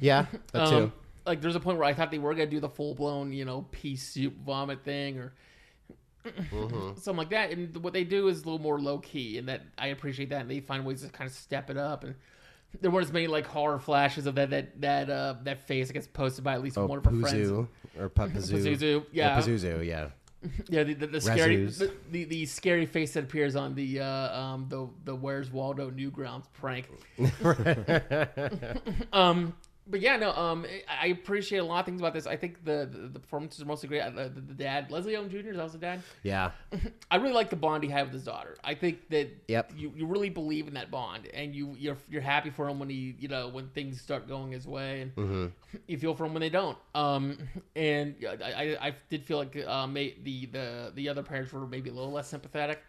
Yeah, 0.01 0.27
that 0.53 0.67
too. 0.69 0.77
Um, 0.77 0.93
like 1.27 1.43
there's 1.43 1.57
a 1.57 1.61
point 1.61 1.77
where 1.79 1.87
I 1.87 1.93
thought 1.93 2.11
they 2.11 2.19
were 2.19 2.33
gonna 2.33 2.47
do 2.47 2.61
the 2.61 2.69
full 2.71 2.95
blown 2.95 3.33
you 3.33 3.45
know 3.45 3.67
pea 3.71 3.97
soup 3.97 4.35
vomit 4.45 4.83
thing 4.83 5.19
or 5.19 5.35
Mm-hmm. 6.25 7.01
something 7.01 7.17
like 7.17 7.31
that, 7.31 7.51
and 7.51 7.75
what 7.83 7.95
they 7.95 8.05
do 8.05 8.29
is 8.29 8.43
a 8.43 8.45
little 8.45 8.59
more 8.59 8.79
low 8.79 8.99
key, 8.99 9.39
and 9.39 9.49
that 9.49 9.63
I 9.79 9.87
appreciate 9.89 10.29
that. 10.31 10.43
And 10.43 10.51
they 10.51 10.61
find 10.61 10.85
ways 10.85 11.03
to 11.03 11.09
kind 11.09 11.29
of 11.29 11.35
step 11.37 11.71
it 11.71 11.77
up 11.77 12.05
and. 12.05 12.15
There 12.81 12.91
weren't 12.91 13.07
as 13.07 13.13
many 13.13 13.27
like 13.27 13.47
horror 13.47 13.79
flashes 13.79 14.27
of 14.27 14.35
that 14.37 14.51
that 14.51 14.81
that 14.81 15.11
uh, 15.11 15.35
that 15.43 15.67
face 15.67 15.89
that 15.89 15.95
gets 15.95 16.07
posted 16.07 16.45
by 16.45 16.55
at 16.55 16.63
least 16.63 16.79
Oh, 16.79 16.87
one 16.87 16.99
of 16.99 17.05
her 17.05 17.11
friends. 17.11 17.51
Pazuzu 17.51 17.69
or 17.99 18.09
Pazuzu. 18.11 18.77
Pazuzu, 18.77 19.07
yeah. 19.13 19.39
Pazuzu, 19.41 19.87
yeah. 19.87 20.09
Yeah, 20.71 20.85
the, 20.85 20.95
the, 20.95 21.07
the 21.07 21.21
scary 21.21 21.67
the, 21.67 21.93
the, 22.11 22.25
the 22.25 22.47
scary 22.47 22.87
face 22.87 23.13
that 23.13 23.25
appears 23.25 23.57
on 23.57 23.75
the 23.75 24.01
uh, 24.01 24.41
um 24.41 24.67
the 24.71 24.89
the 25.05 25.15
Where's 25.15 25.51
Waldo 25.51 25.91
Newgrounds 25.91 26.45
prank. 26.55 26.87
um, 29.13 29.55
but 29.91 30.01
yeah, 30.01 30.17
no, 30.17 30.33
um, 30.33 30.65
I 30.89 31.09
appreciate 31.09 31.59
a 31.59 31.65
lot 31.65 31.81
of 31.81 31.87
things 31.87 32.01
about 32.01 32.15
this. 32.15 32.27
I 32.27 32.37
think 32.37 32.65
the 32.65 32.89
the, 32.91 33.09
the 33.09 33.19
performances 33.19 33.61
are 33.63 33.67
mostly 33.67 33.89
great. 33.89 34.01
Uh, 34.03 34.11
The, 34.11 34.29
the, 34.29 34.41
the 34.41 34.55
dad, 34.55 34.91
Leslie 34.91 35.13
Young 35.13 35.29
Jr. 35.29 35.51
is 35.51 35.59
also 35.59 35.79
dad. 35.79 36.03
Yeah. 36.23 36.53
I 37.11 37.17
really 37.17 37.33
like 37.35 37.51
the 37.51 37.57
bond 37.57 37.83
he 37.85 37.91
had 37.91 38.05
with 38.05 38.13
his 38.15 38.25
daughter. 38.25 38.57
I 38.63 38.75
think 38.75 39.09
that 39.11 39.29
Yep. 39.49 39.73
you, 39.77 39.93
you 39.97 40.07
really 40.07 40.31
believe 40.31 40.69
in 40.69 40.75
that 40.75 40.91
bond, 40.91 41.27
and 41.35 41.55
you 41.55 41.75
you're 41.79 41.97
you're 42.09 42.23
happy 42.23 42.51
for 42.51 42.69
him 42.69 42.79
when 42.79 42.89
he 42.89 43.17
you 43.19 43.29
know 43.29 43.49
when 43.49 43.69
things 43.69 44.01
start 44.01 44.29
going 44.29 44.53
his 44.53 44.67
way, 44.67 45.03
and 45.03 45.15
Mm-hmm. 45.17 45.47
you 45.89 45.99
feel 45.99 46.15
for 46.15 46.25
him 46.25 46.33
when 46.35 46.41
they 46.41 46.51
don't. 46.51 46.79
Um, 46.95 47.39
and 47.77 48.15
I, 48.27 48.53
I, 48.81 48.87
I 48.89 48.95
did 49.09 49.25
feel 49.25 49.39
like 49.39 49.57
uh, 49.67 49.87
may, 49.87 50.15
the 50.23 50.47
the 50.47 50.93
the 50.95 51.09
other 51.09 51.23
parents 51.23 51.53
were 51.53 51.67
maybe 51.67 51.91
a 51.91 51.93
little 51.93 52.13
less 52.13 52.29
sympathetic. 52.29 52.83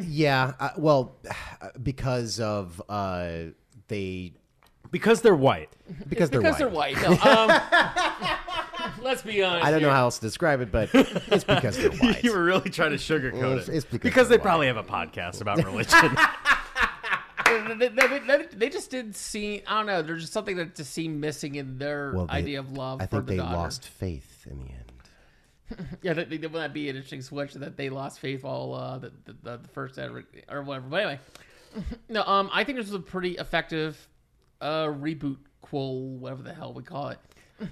Yeah. 0.00 0.54
Uh, 0.60 0.70
well, 0.76 1.16
because 1.82 2.40
of 2.40 2.80
uh, 2.88 3.50
they 3.88 4.34
Because 4.92 5.22
they're 5.22 5.34
white. 5.34 5.70
because 6.08 6.30
they're 6.30 6.40
because 6.40 6.60
white. 6.72 6.94
they're 6.96 7.10
white. 7.10 7.24
No, 7.24 7.30
um, 7.30 9.00
let's 9.02 9.22
be 9.22 9.42
honest. 9.42 9.64
I 9.66 9.70
don't 9.72 9.80
know 9.82 9.88
here. 9.88 9.96
how 9.96 10.02
else 10.04 10.18
to 10.18 10.26
describe 10.26 10.60
it, 10.60 10.70
but 10.70 10.90
it's 10.94 11.42
because 11.44 11.76
they're 11.78 11.90
white. 12.00 12.22
you 12.22 12.32
were 12.32 12.44
really 12.44 12.70
trying 12.70 12.90
to 12.90 12.96
sugarcoat 12.98 13.52
It's- 13.62 13.68
it. 13.68 13.74
it's 13.76 13.84
because 13.98 14.28
they 14.28 14.38
probably 14.38 14.66
have 14.68 14.76
a 14.76 14.84
podcast 14.84 15.40
about 15.40 15.56
religion. 15.64 15.98
they, 17.78 17.88
they, 17.88 18.18
they, 18.18 18.46
they 18.52 18.68
just 18.68 18.90
didn't 18.90 19.16
see. 19.16 19.62
I 19.66 19.78
don't 19.78 19.86
know. 19.86 20.02
There's 20.02 20.20
just 20.22 20.32
something 20.32 20.56
that 20.56 20.74
just 20.74 20.92
seemed 20.92 21.20
missing 21.20 21.54
in 21.56 21.78
their 21.78 22.12
Well, 22.14 22.26
they- 22.26 22.34
idea 22.34 22.60
of 22.60 22.72
love. 22.72 23.00
I 23.00 23.06
for 23.06 23.16
think 23.16 23.26
the 23.26 23.32
they 23.32 23.36
daughter. 23.38 23.56
lost 23.56 23.88
faith 23.88 24.46
in 24.50 24.58
the 24.60 24.66
end. 24.66 24.78
Yeah, 26.02 26.12
that, 26.12 26.28
that 26.28 26.52
would 26.52 26.72
be 26.74 26.90
an 26.90 26.96
interesting 26.96 27.22
switch 27.22 27.54
that 27.54 27.78
they 27.78 27.88
lost 27.88 28.20
faith 28.20 28.42
while 28.44 28.74
uh, 28.74 28.98
the, 28.98 29.10
the, 29.24 29.32
the 29.42 29.56
the 29.56 29.68
first 29.68 29.98
ever 29.98 30.22
or 30.50 30.60
whatever. 30.62 30.86
But 30.90 30.96
anyway, 30.96 31.20
no, 32.10 32.22
um, 32.24 32.50
I 32.52 32.62
think 32.64 32.76
this 32.76 32.88
was 32.88 32.94
a 32.94 32.98
pretty 33.00 33.32
effective 33.38 34.06
uh 34.62 34.86
reboot, 34.86 35.38
quel, 35.60 36.00
whatever 36.00 36.42
the 36.42 36.54
hell 36.54 36.72
we 36.72 36.82
call 36.82 37.08
it. 37.08 37.18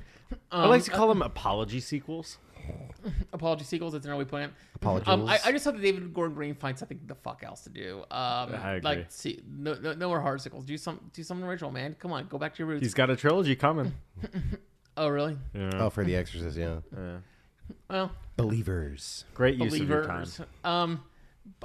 I 0.53 0.66
like 0.66 0.83
to 0.85 0.90
call 0.90 1.09
them 1.09 1.22
apology 1.22 1.81
sequels. 1.81 2.38
Apology 3.33 3.64
sequels. 3.64 3.92
That's 3.94 4.05
another 4.05 4.18
way 4.18 4.22
of 4.22 4.29
putting 4.29 4.48
it. 4.48 4.53
Apologies. 4.76 5.09
Um, 5.09 5.26
I, 5.26 5.38
I 5.44 5.53
just 5.53 5.64
hope 5.64 5.76
that 5.76 5.83
David 5.83 6.12
Gordon 6.12 6.35
Green 6.35 6.55
finds 6.55 6.81
something 6.81 7.00
the 7.07 7.14
fuck 7.14 7.42
else 7.42 7.62
to 7.62 7.70
do. 7.70 8.00
Um, 8.11 8.55
I 8.55 8.74
agree. 8.74 8.81
like 8.83 9.07
see, 9.09 9.42
no, 9.50 9.74
no, 9.74 9.94
no 9.94 10.09
more 10.09 10.20
hard 10.20 10.40
sequels. 10.40 10.64
Do 10.64 10.76
some, 10.76 11.00
do 11.12 11.22
something 11.22 11.46
original, 11.46 11.70
man. 11.70 11.96
Come 11.98 12.12
on, 12.12 12.26
go 12.26 12.38
back 12.38 12.55
to 12.55 12.59
your 12.59 12.68
roots. 12.68 12.83
He's 12.83 12.94
got 12.94 13.11
a 13.11 13.16
trilogy 13.16 13.57
coming. 13.57 13.94
oh, 14.96 15.09
really? 15.09 15.37
Yeah. 15.55 15.70
oh, 15.74 15.90
for 15.90 16.05
The 16.05 16.16
Exorcist, 16.16 16.57
yeah. 16.57 16.81
Yeah. 16.96 17.16
Well, 17.88 18.12
Believers. 18.37 19.24
Great 19.35 19.57
use 19.57 19.79
of 19.79 19.88
your 19.88 20.05
time. 20.05 20.26
Um, 20.64 21.03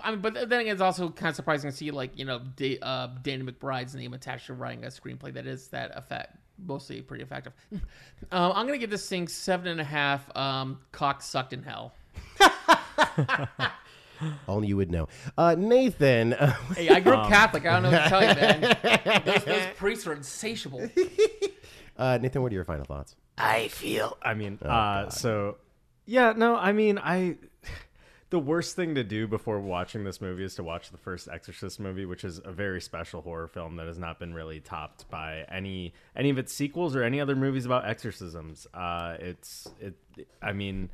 I 0.04 0.12
mean, 0.12 0.22
but 0.22 0.34
then 0.34 0.60
again, 0.62 0.74
it's 0.74 0.82
also 0.82 1.10
kind 1.10 1.30
of 1.30 1.36
surprising 1.36 1.70
to 1.70 1.76
see 1.76 1.92
like 1.92 2.18
you 2.18 2.26
know 2.26 2.40
da- 2.56 2.80
uh, 2.80 3.08
Danny 3.22 3.44
McBride's 3.44 3.96
name 3.96 4.14
attached 4.14 4.48
to 4.48 4.54
writing 4.54 4.84
a 4.84 4.88
screenplay 4.88 5.34
that 5.34 5.46
is 5.46 5.68
that 5.70 5.96
effect 5.98 6.38
mostly 6.58 7.02
pretty 7.02 7.24
effective. 7.24 7.54
um, 7.72 7.82
I'm 8.56 8.66
gonna 8.66 8.78
give 8.78 8.90
this 8.90 9.08
thing 9.08 9.28
seven 9.28 9.68
and 9.68 9.82
a 9.82 9.86
half. 9.86 10.36
Um, 10.36 10.80
cock 10.92 11.22
sucked 11.22 11.54
in 11.54 11.64
hell. 11.64 11.94
Only 14.48 14.70
you 14.70 14.78
would 14.78 14.92
know. 14.92 15.08
Uh, 15.38 15.56
Nathan, 15.58 16.34
uh, 16.34 16.54
Hey, 16.76 16.90
I 16.90 17.02
grew 17.02 17.14
up 17.14 17.30
Catholic. 17.30 17.66
I 17.66 17.74
don't 17.74 17.84
know 17.84 17.92
what 17.92 18.04
to 18.04 18.10
tell 18.10 18.22
you, 18.22 18.34
man. 18.34 19.24
Those, 19.26 19.44
those 19.44 19.64
priests 19.76 20.08
are 20.08 20.14
insatiable. 20.14 20.90
uh, 21.98 22.18
Nathan, 22.22 22.42
what 22.42 22.52
are 22.52 22.56
your 22.56 22.64
final 22.64 22.86
thoughts? 22.86 23.16
I 23.38 23.68
feel. 23.68 24.18
I 24.22 24.34
mean, 24.34 24.58
Oh, 24.64 24.70
uh, 24.70 25.10
so 25.10 25.58
yeah, 26.06 26.34
no, 26.36 26.56
I 26.56 26.72
mean, 26.72 26.98
I. 26.98 27.36
the 28.32 28.40
worst 28.40 28.76
thing 28.76 28.96
to 28.96 29.04
do 29.04 29.28
before 29.28 29.60
watching 29.60 30.04
this 30.04 30.20
movie 30.20 30.44
is 30.44 30.56
to 30.56 30.64
watch 30.64 30.90
the 30.92 30.98
first 30.98 31.28
Exorcist 31.28 31.80
movie, 31.80 32.06
which 32.06 32.24
is 32.24 32.42
a 32.44 32.52
very 32.52 32.82
special 32.82 33.22
horror 33.22 33.48
film 33.48 33.76
that 33.76 33.88
has 33.88 33.98
not 34.00 34.20
been 34.20 34.34
really 34.34 34.60
topped 34.60 35.10
by 35.10 35.46
any 35.52 35.94
any 36.16 36.30
of 36.30 36.38
its 36.38 36.52
sequels 36.54 36.96
or 36.96 37.04
any 37.04 37.20
other 37.22 37.36
movies 37.36 37.66
about 37.66 37.88
exorcisms. 37.88 38.66
Uh, 38.74 39.16
it's 39.20 39.68
it. 39.80 39.96
I 40.42 40.54
mean, 40.54 40.90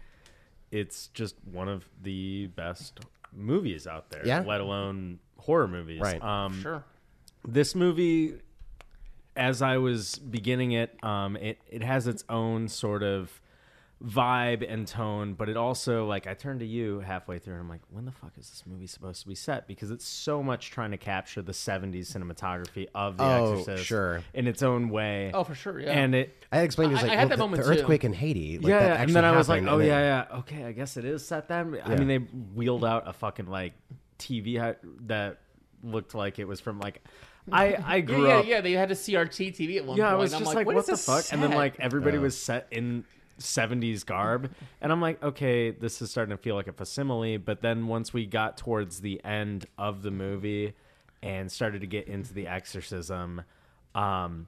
it's 0.71 1.07
just 1.07 1.35
one 1.51 1.69
of 1.69 1.85
the 2.03 2.47
best 2.47 2.99
movies 3.33 3.87
out 3.87 4.09
there. 4.09 4.25
Yeah. 4.25 4.43
Let 4.45 4.59
alone 4.61 5.19
horror 5.37 5.67
movies. 5.67 6.01
Right. 6.01 6.21
Um, 6.21 6.61
Sure. 6.61 6.83
this 7.47 7.73
movie 7.75 8.35
as 9.37 9.61
i 9.61 9.77
was 9.77 10.17
beginning 10.17 10.73
it 10.73 11.01
um 11.05 11.37
it 11.37 11.57
it 11.69 11.81
has 11.81 12.05
its 12.05 12.21
own 12.27 12.67
sort 12.67 13.01
of 13.01 13.39
vibe 14.03 14.65
and 14.67 14.87
tone 14.87 15.33
but 15.33 15.47
it 15.47 15.55
also 15.55 16.05
like 16.07 16.25
i 16.25 16.33
turned 16.33 16.59
to 16.59 16.65
you 16.65 16.99
halfway 17.01 17.37
through 17.37 17.53
and 17.53 17.61
i'm 17.61 17.69
like 17.69 17.81
when 17.91 18.03
the 18.03 18.11
fuck 18.11 18.31
is 18.35 18.49
this 18.49 18.63
movie 18.65 18.87
supposed 18.87 19.21
to 19.21 19.27
be 19.27 19.35
set 19.35 19.67
because 19.67 19.91
it's 19.91 20.07
so 20.07 20.41
much 20.41 20.71
trying 20.71 20.89
to 20.89 20.97
capture 20.97 21.41
the 21.43 21.51
70s 21.51 22.11
cinematography 22.15 22.87
of 22.95 23.17
the 23.17 23.23
Oh, 23.23 23.51
exorcist 23.59 23.85
sure. 23.85 24.23
in 24.33 24.47
its 24.47 24.63
own 24.63 24.89
way 24.89 25.29
Oh, 25.35 25.43
for 25.43 25.53
sure. 25.53 25.79
Yeah. 25.79 25.91
and 25.91 26.15
it 26.15 26.35
I 26.51 26.57
had 26.57 26.65
explained 26.65 26.93
it 26.93 26.95
was 26.95 27.03
I- 27.03 27.07
like 27.09 27.11
I 27.17 27.19
had 27.19 27.23
well, 27.25 27.29
that 27.29 27.35
the, 27.35 27.43
moment 27.43 27.63
the 27.63 27.73
too. 27.75 27.79
earthquake 27.79 28.03
in 28.03 28.13
Haiti. 28.13 28.57
Like, 28.57 28.67
yeah, 28.69 28.79
that 28.79 28.85
and 28.85 28.93
actually 29.01 29.13
then 29.13 29.25
I 29.25 29.37
was 29.37 29.47
like, 29.49 29.63
oh 29.63 29.77
and 29.79 29.87
yeah, 29.87 30.25
yeah, 30.31 30.37
okay, 30.39 30.63
I 30.65 30.71
guess 30.71 30.97
it 30.97 31.05
is 31.05 31.23
set 31.25 31.47
then. 31.47 31.77
I 31.85 31.95
mean, 31.95 32.07
they 32.07 32.17
wheeled 32.17 32.83
out 32.83 33.07
a 33.07 33.13
fucking 33.13 33.45
like 33.47 33.73
TV 34.17 34.75
that 35.05 35.37
looked 35.83 36.15
like 36.15 36.39
it 36.39 36.45
was 36.45 36.59
from 36.59 36.79
like 36.79 37.03
I 37.51 37.73
I 37.73 37.95
yeah, 37.97 38.01
grew 38.01 38.27
yeah, 38.27 38.33
up. 38.37 38.45
yeah. 38.45 38.51
yeah, 38.55 38.61
They 38.61 38.71
had 38.73 38.89
a 38.91 38.95
CRT 38.95 39.55
TV 39.55 39.77
at 39.77 39.85
one 39.85 39.97
Yeah, 39.97 40.05
point. 40.05 40.13
I 40.13 40.17
was 40.17 40.33
I'm 40.33 40.39
just 40.39 40.55
like, 40.55 40.65
like, 40.67 40.75
what, 40.75 40.85
the 40.87 40.97
fuck? 40.97 41.17
this 41.17 41.33
And 41.33 41.41
then 41.43 41.51
like 41.51 41.79
everybody 41.79 42.17
Yeah. 42.17 42.23
was 42.23 42.37
set 42.37 42.67
in 42.71 43.03
70s 43.39 44.05
garb, 44.05 44.51
and 44.81 44.91
I'm 44.91 45.01
like, 45.01 45.21
okay, 45.23 45.71
this 45.71 46.01
is 46.01 46.11
starting 46.11 46.35
to 46.35 46.41
feel 46.41 46.55
like 46.55 46.67
a 46.67 46.73
facsimile. 46.73 47.37
But 47.37 47.61
then 47.61 47.87
once 47.87 48.13
we 48.13 48.25
got 48.25 48.57
towards 48.57 49.01
the 49.01 49.23
end 49.23 49.65
of 49.77 50.01
the 50.01 50.11
movie 50.11 50.73
and 51.23 51.51
started 51.51 51.81
to 51.81 51.87
get 51.87 52.07
into 52.07 52.33
the 52.33 52.47
exorcism, 52.47 53.43
um, 53.95 54.47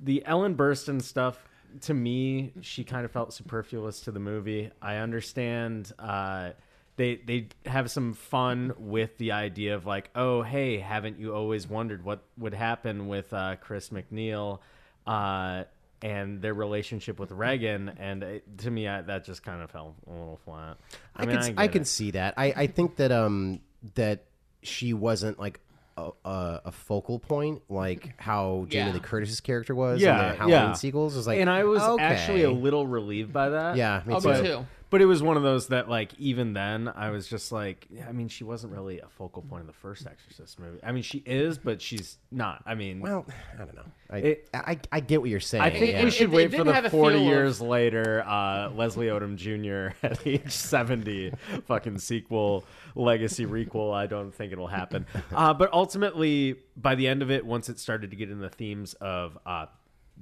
the 0.00 0.24
Ellen 0.26 0.56
Burstyn 0.56 1.02
stuff 1.02 1.48
to 1.82 1.94
me, 1.94 2.52
she 2.60 2.84
kind 2.84 3.04
of 3.04 3.10
felt 3.10 3.32
superfluous 3.32 4.00
to 4.00 4.10
the 4.10 4.20
movie. 4.20 4.70
I 4.80 4.96
understand 4.96 5.92
uh, 5.98 6.50
they 6.96 7.16
they 7.16 7.48
have 7.66 7.90
some 7.90 8.14
fun 8.14 8.74
with 8.78 9.16
the 9.18 9.32
idea 9.32 9.74
of 9.74 9.86
like, 9.86 10.10
oh 10.14 10.42
hey, 10.42 10.78
haven't 10.78 11.18
you 11.18 11.34
always 11.34 11.68
wondered 11.68 12.04
what 12.04 12.22
would 12.38 12.54
happen 12.54 13.08
with 13.08 13.32
uh, 13.32 13.56
Chris 13.56 13.90
MacNeil 13.90 14.60
uh, 15.06 15.64
and 16.02 16.40
their 16.42 16.54
relationship 16.54 17.18
with 17.18 17.30
Regan? 17.32 17.88
And 17.98 18.22
it, 18.22 18.58
to 18.58 18.70
me, 18.70 18.86
I, 18.88 19.02
that 19.02 19.24
just 19.24 19.42
kind 19.42 19.62
of 19.62 19.70
fell 19.70 19.94
a 20.06 20.10
little 20.10 20.40
flat. 20.44 20.76
I, 21.16 21.26
mean, 21.26 21.40
can 21.40 21.58
I, 21.58 21.64
I, 21.64 21.68
can 21.68 21.82
it. 21.82 21.86
see 21.86 22.10
that. 22.12 22.34
I, 22.36 22.46
I 22.56 22.66
think 22.66 22.96
that 22.96 23.12
um 23.12 23.60
that 23.94 24.24
she 24.62 24.92
wasn't 24.92 25.38
like 25.38 25.60
a, 25.96 26.10
a, 26.24 26.60
a 26.66 26.72
focal 26.72 27.18
point 27.18 27.62
like 27.68 28.20
how 28.20 28.66
Jamie 28.68 28.88
Yeah. 28.90 28.94
Lee 28.94 29.00
Curtis's 29.00 29.40
character 29.40 29.74
was 29.74 30.00
Yeah, 30.00 30.12
in 30.12 30.30
the 30.30 30.36
Halloween 30.36 30.50
yeah. 30.60 30.72
sequels. 30.72 31.16
Was 31.16 31.26
like, 31.26 31.40
and 31.40 31.50
I 31.50 31.64
was 31.64 31.82
okay. 31.82 32.02
actually 32.02 32.42
a 32.44 32.50
little 32.50 32.86
relieved 32.86 33.32
by 33.32 33.48
that. 33.50 33.76
yeah, 33.76 34.02
me 34.06 34.14
too. 34.20 34.66
Me 34.88 34.90
too. 34.90 34.90
But 34.90 35.02
it 35.02 35.06
was 35.06 35.22
one 35.22 35.36
of 35.36 35.42
those 35.42 35.68
that, 35.68 35.88
like, 35.88 36.12
even 36.18 36.52
then, 36.54 36.90
I 36.94 37.10
was 37.10 37.28
just 37.28 37.52
like, 37.52 37.86
yeah, 37.90 38.06
I 38.08 38.12
mean, 38.12 38.28
she 38.28 38.44
wasn't 38.44 38.72
really 38.72 39.00
a 39.00 39.08
focal 39.08 39.42
point 39.42 39.60
of 39.62 39.66
the 39.66 39.72
first 39.74 40.06
Exorcist 40.06 40.58
movie. 40.58 40.78
I 40.82 40.92
mean, 40.92 41.02
she 41.02 41.18
is, 41.26 41.58
but 41.58 41.80
she's 41.82 42.18
not. 42.30 42.62
I 42.66 42.74
mean, 42.74 43.00
Well, 43.00 43.26
I 43.54 43.58
don't 43.64 43.74
know. 43.74 43.82
I, 44.10 44.16
It- 44.18 44.48
I, 44.54 44.78
I 44.90 45.00
get 45.00 45.20
what 45.20 45.28
you're 45.30 45.40
saying. 45.40 45.62
I 45.62 45.70
think 45.70 45.92
yeah. 45.92 46.04
we 46.04 46.10
should 46.10 46.30
It- 46.30 46.32
it 46.32 46.36
wait 46.36 46.54
for 46.54 46.64
the 46.64 46.88
40 46.90 46.90
feel 46.90 47.22
of- 47.22 47.22
years 47.28 47.60
later, 47.60 48.22
uh, 48.26 48.70
Leslie 48.70 49.06
Odom 49.08 49.36
Jr. 49.36 49.94
at 50.06 50.26
age 50.26 50.50
70, 50.50 51.32
fucking 51.66 51.98
sequel, 51.98 52.64
legacy 52.94 53.44
requel. 53.46 53.92
I 53.94 54.06
don't 54.06 54.34
think 54.34 54.52
it'll 54.52 54.66
happen. 54.66 55.06
Uh, 55.34 55.52
but 55.54 55.72
ultimately, 55.72 56.56
by 56.76 56.94
the 56.94 57.08
end 57.08 57.22
of 57.22 57.30
it, 57.30 57.44
once 57.44 57.68
it 57.68 57.78
started 57.78 58.10
to 58.10 58.16
get 58.16 58.30
in 58.30 58.40
the 58.40 58.48
themes 58.48 58.94
of 58.94 59.36
uh, 59.44 59.66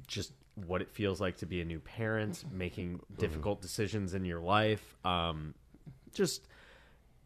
just 0.07 0.33
what 0.67 0.81
it 0.83 0.91
feels 0.91 1.21
like 1.21 1.37
to 1.39 1.47
be 1.47 1.61
a 1.61 1.65
new 1.65 1.81
parent, 1.81 2.45
making 2.53 3.01
difficult 3.19 3.61
decisions 3.61 4.15
in 4.15 4.25
your 4.25 4.41
life, 4.41 4.97
um, 5.05 5.55
just 6.15 6.47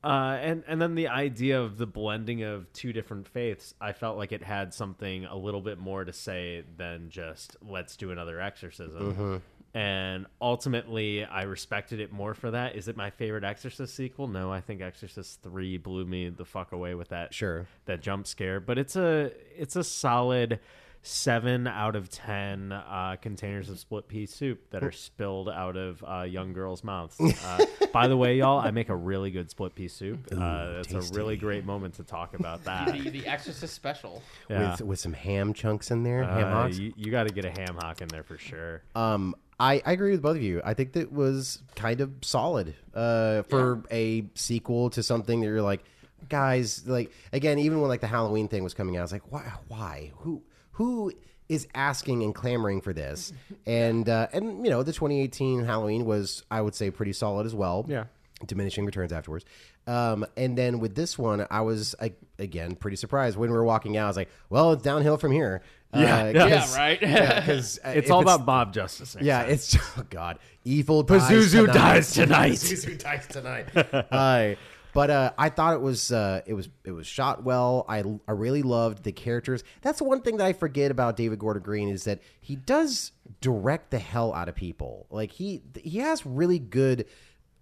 uh, 0.02 0.38
and 0.40 0.64
and 0.66 0.80
then 0.80 0.94
the 0.94 1.08
idea 1.08 1.60
of 1.60 1.76
the 1.76 1.86
blending 1.86 2.42
of 2.42 2.72
two 2.72 2.92
different 2.92 3.28
faiths, 3.28 3.74
I 3.80 3.92
felt 3.92 4.16
like 4.16 4.32
it 4.32 4.42
had 4.42 4.72
something 4.72 5.26
a 5.26 5.36
little 5.36 5.60
bit 5.60 5.78
more 5.78 6.04
to 6.04 6.12
say 6.12 6.64
than 6.76 7.10
just 7.10 7.56
let's 7.62 7.96
do 7.96 8.10
another 8.10 8.40
exorcism. 8.40 9.42
And 9.72 10.26
ultimately, 10.40 11.24
I 11.24 11.42
respected 11.42 12.00
it 12.00 12.10
more 12.10 12.34
for 12.34 12.50
that. 12.50 12.74
Is 12.74 12.88
it 12.88 12.96
my 12.96 13.10
favorite 13.10 13.44
Exorcist 13.44 13.94
sequel? 13.94 14.26
No, 14.26 14.50
I 14.50 14.60
think 14.60 14.80
Exorcist 14.80 15.42
Three 15.42 15.76
blew 15.78 16.04
me 16.04 16.28
the 16.28 16.44
fuck 16.44 16.72
away 16.72 16.96
with 16.96 17.10
that 17.10 17.32
Sure. 17.32 17.68
that 17.84 18.00
jump 18.00 18.26
scare. 18.26 18.58
But 18.58 18.78
it's 18.78 18.96
a 18.96 19.30
it's 19.56 19.76
a 19.76 19.84
solid 19.84 20.58
seven 21.02 21.66
out 21.66 21.96
of 21.96 22.08
ten 22.10 22.72
uh, 22.72 23.16
containers 23.22 23.68
of 23.70 23.78
split 23.78 24.06
pea 24.06 24.26
soup 24.26 24.68
that 24.70 24.82
are 24.84 24.92
spilled 24.92 25.48
out 25.48 25.76
of 25.76 26.04
uh, 26.06 26.22
young 26.22 26.52
girls' 26.52 26.84
mouths. 26.84 27.16
Uh, 27.42 27.64
by 27.92 28.06
the 28.06 28.16
way, 28.16 28.36
y'all, 28.36 28.58
I 28.60 28.70
make 28.70 28.90
a 28.90 28.94
really 28.94 29.30
good 29.30 29.50
split 29.50 29.74
pea 29.74 29.88
soup. 29.88 30.28
Uh, 30.30 30.82
it's 30.84 30.92
a 30.92 31.00
really 31.14 31.36
great 31.36 31.64
moment 31.64 31.94
to 31.94 32.04
talk 32.04 32.34
about 32.38 32.64
that. 32.64 32.92
the, 32.92 33.08
the 33.10 33.26
Exorcist 33.26 33.74
special. 33.74 34.22
Yeah. 34.48 34.72
with 34.72 34.82
with 34.82 34.98
some 35.00 35.12
ham 35.14 35.54
chunks 35.54 35.90
in 35.90 36.02
there, 36.02 36.22
ham 36.22 36.46
Uh, 36.46 36.50
hocks. 36.50 36.78
you 36.78 36.92
you 36.96 37.10
got 37.10 37.26
to 37.28 37.34
get 37.34 37.44
a 37.46 37.50
ham 37.50 37.76
hock 37.80 38.02
in 38.02 38.08
there 38.08 38.22
for 38.22 38.36
sure. 38.38 38.82
Um, 38.94 39.34
I, 39.58 39.82
I 39.84 39.92
agree 39.92 40.12
with 40.12 40.22
both 40.22 40.36
of 40.36 40.42
you. 40.42 40.60
I 40.64 40.74
think 40.74 40.92
that 40.92 41.12
was 41.12 41.62
kind 41.76 42.00
of 42.00 42.12
solid 42.22 42.74
uh, 42.94 43.42
for 43.42 43.82
a 43.90 44.24
sequel 44.34 44.90
to 44.90 45.02
something 45.02 45.40
that 45.40 45.46
you're 45.46 45.62
like, 45.62 45.82
guys, 46.28 46.86
like 46.86 47.10
again, 47.32 47.58
even 47.58 47.80
when 47.80 47.88
like 47.88 48.00
the 48.00 48.06
Halloween 48.06 48.48
thing 48.48 48.62
was 48.64 48.74
coming 48.74 48.96
out, 48.96 49.00
I 49.00 49.02
was 49.02 49.12
like, 49.12 49.30
why, 49.32 49.52
why, 49.68 50.12
who, 50.18 50.42
who 50.80 51.12
is 51.48 51.66
asking 51.74 52.22
and 52.22 52.34
clamoring 52.34 52.80
for 52.80 52.92
this? 52.92 53.32
And 53.66 54.08
uh, 54.08 54.26
and 54.32 54.64
you 54.64 54.70
know, 54.70 54.82
the 54.82 54.92
2018 54.92 55.64
Halloween 55.64 56.04
was, 56.06 56.42
I 56.50 56.60
would 56.62 56.74
say, 56.74 56.90
pretty 56.90 57.12
solid 57.12 57.44
as 57.46 57.54
well. 57.54 57.84
Yeah. 57.88 58.04
Diminishing 58.46 58.86
returns 58.86 59.12
afterwards. 59.12 59.44
Um, 59.86 60.24
and 60.36 60.56
then 60.56 60.80
with 60.80 60.94
this 60.94 61.18
one, 61.18 61.46
I 61.50 61.60
was 61.60 61.94
I, 62.00 62.12
again 62.38 62.74
pretty 62.74 62.96
surprised 62.96 63.36
when 63.36 63.50
we 63.50 63.56
were 63.56 63.64
walking 63.64 63.96
out. 63.98 64.04
I 64.04 64.08
was 64.08 64.16
like, 64.16 64.30
"Well, 64.48 64.72
it's 64.72 64.82
downhill 64.82 65.18
from 65.18 65.32
here." 65.32 65.60
Yeah, 65.92 66.22
Uh, 66.22 66.32
yeah. 66.46 66.76
right? 66.76 67.02
Yeah, 67.02 67.40
because 67.40 67.80
It's 67.84 68.10
all 68.12 68.22
about 68.22 68.46
Bob 68.46 68.72
Justice. 68.72 69.16
yeah, 69.20 69.42
time. 69.42 69.50
it's 69.50 69.76
oh 69.98 70.04
god, 70.08 70.38
evil 70.64 71.04
Pazuzu 71.04 71.66
dies 71.66 71.74
dies 71.74 72.12
tonight. 72.12 72.52
Pazuzu 72.52 72.96
dies 72.96 73.26
tonight. 73.26 73.66
uh, 73.74 74.54
but 74.92 75.10
uh, 75.10 75.32
I 75.38 75.48
thought 75.48 75.74
it 75.74 75.80
was 75.80 76.10
uh, 76.12 76.40
it 76.46 76.54
was 76.54 76.68
it 76.84 76.92
was 76.92 77.06
shot 77.06 77.44
well. 77.44 77.84
I 77.88 78.02
I 78.28 78.32
really 78.32 78.62
loved 78.62 79.02
the 79.04 79.12
characters. 79.12 79.62
That's 79.82 79.98
the 79.98 80.04
one 80.04 80.22
thing 80.22 80.36
that 80.38 80.46
I 80.46 80.52
forget 80.52 80.90
about 80.90 81.16
David 81.16 81.38
Gordon 81.38 81.62
Green 81.62 81.88
is 81.88 82.04
that 82.04 82.20
he 82.40 82.56
does 82.56 83.12
direct 83.40 83.90
the 83.90 83.98
hell 83.98 84.32
out 84.34 84.48
of 84.48 84.54
people. 84.54 85.06
Like 85.10 85.32
he 85.32 85.62
he 85.82 85.98
has 85.98 86.24
really 86.26 86.58
good 86.58 87.06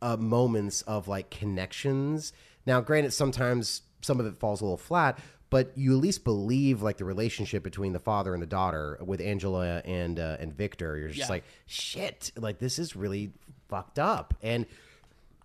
uh, 0.03 0.17
moments 0.17 0.83
of 0.83 1.09
like 1.09 1.31
connections. 1.31 2.33
Now, 2.67 2.81
granted, 2.81 3.13
sometimes 3.13 3.83
some 4.03 4.21
of 4.21 4.27
it 4.27 4.39
falls 4.39 4.61
a 4.61 4.65
little 4.65 4.77
flat, 4.77 5.19
but 5.51 5.73
you 5.77 5.93
at 5.97 6.01
least 6.01 6.23
believe 6.25 6.83
like 6.83 6.99
the 6.99 7.05
relationship 7.05 7.63
between 7.63 7.93
the 7.93 7.99
father 7.99 8.33
and 8.35 8.43
the 8.43 8.47
daughter 8.47 8.99
with 9.05 9.21
Angela 9.21 9.79
and 9.85 10.21
uh, 10.21 10.37
and 10.39 10.55
Victor. 10.55 10.97
You're 10.99 11.09
just 11.09 11.21
Yeah. 11.21 11.29
like, 11.29 11.45
shit, 11.67 12.31
like 12.37 12.59
this 12.59 12.79
is 12.79 12.95
really 12.95 13.33
fucked 13.69 13.99
up. 13.99 14.35
And 14.43 14.67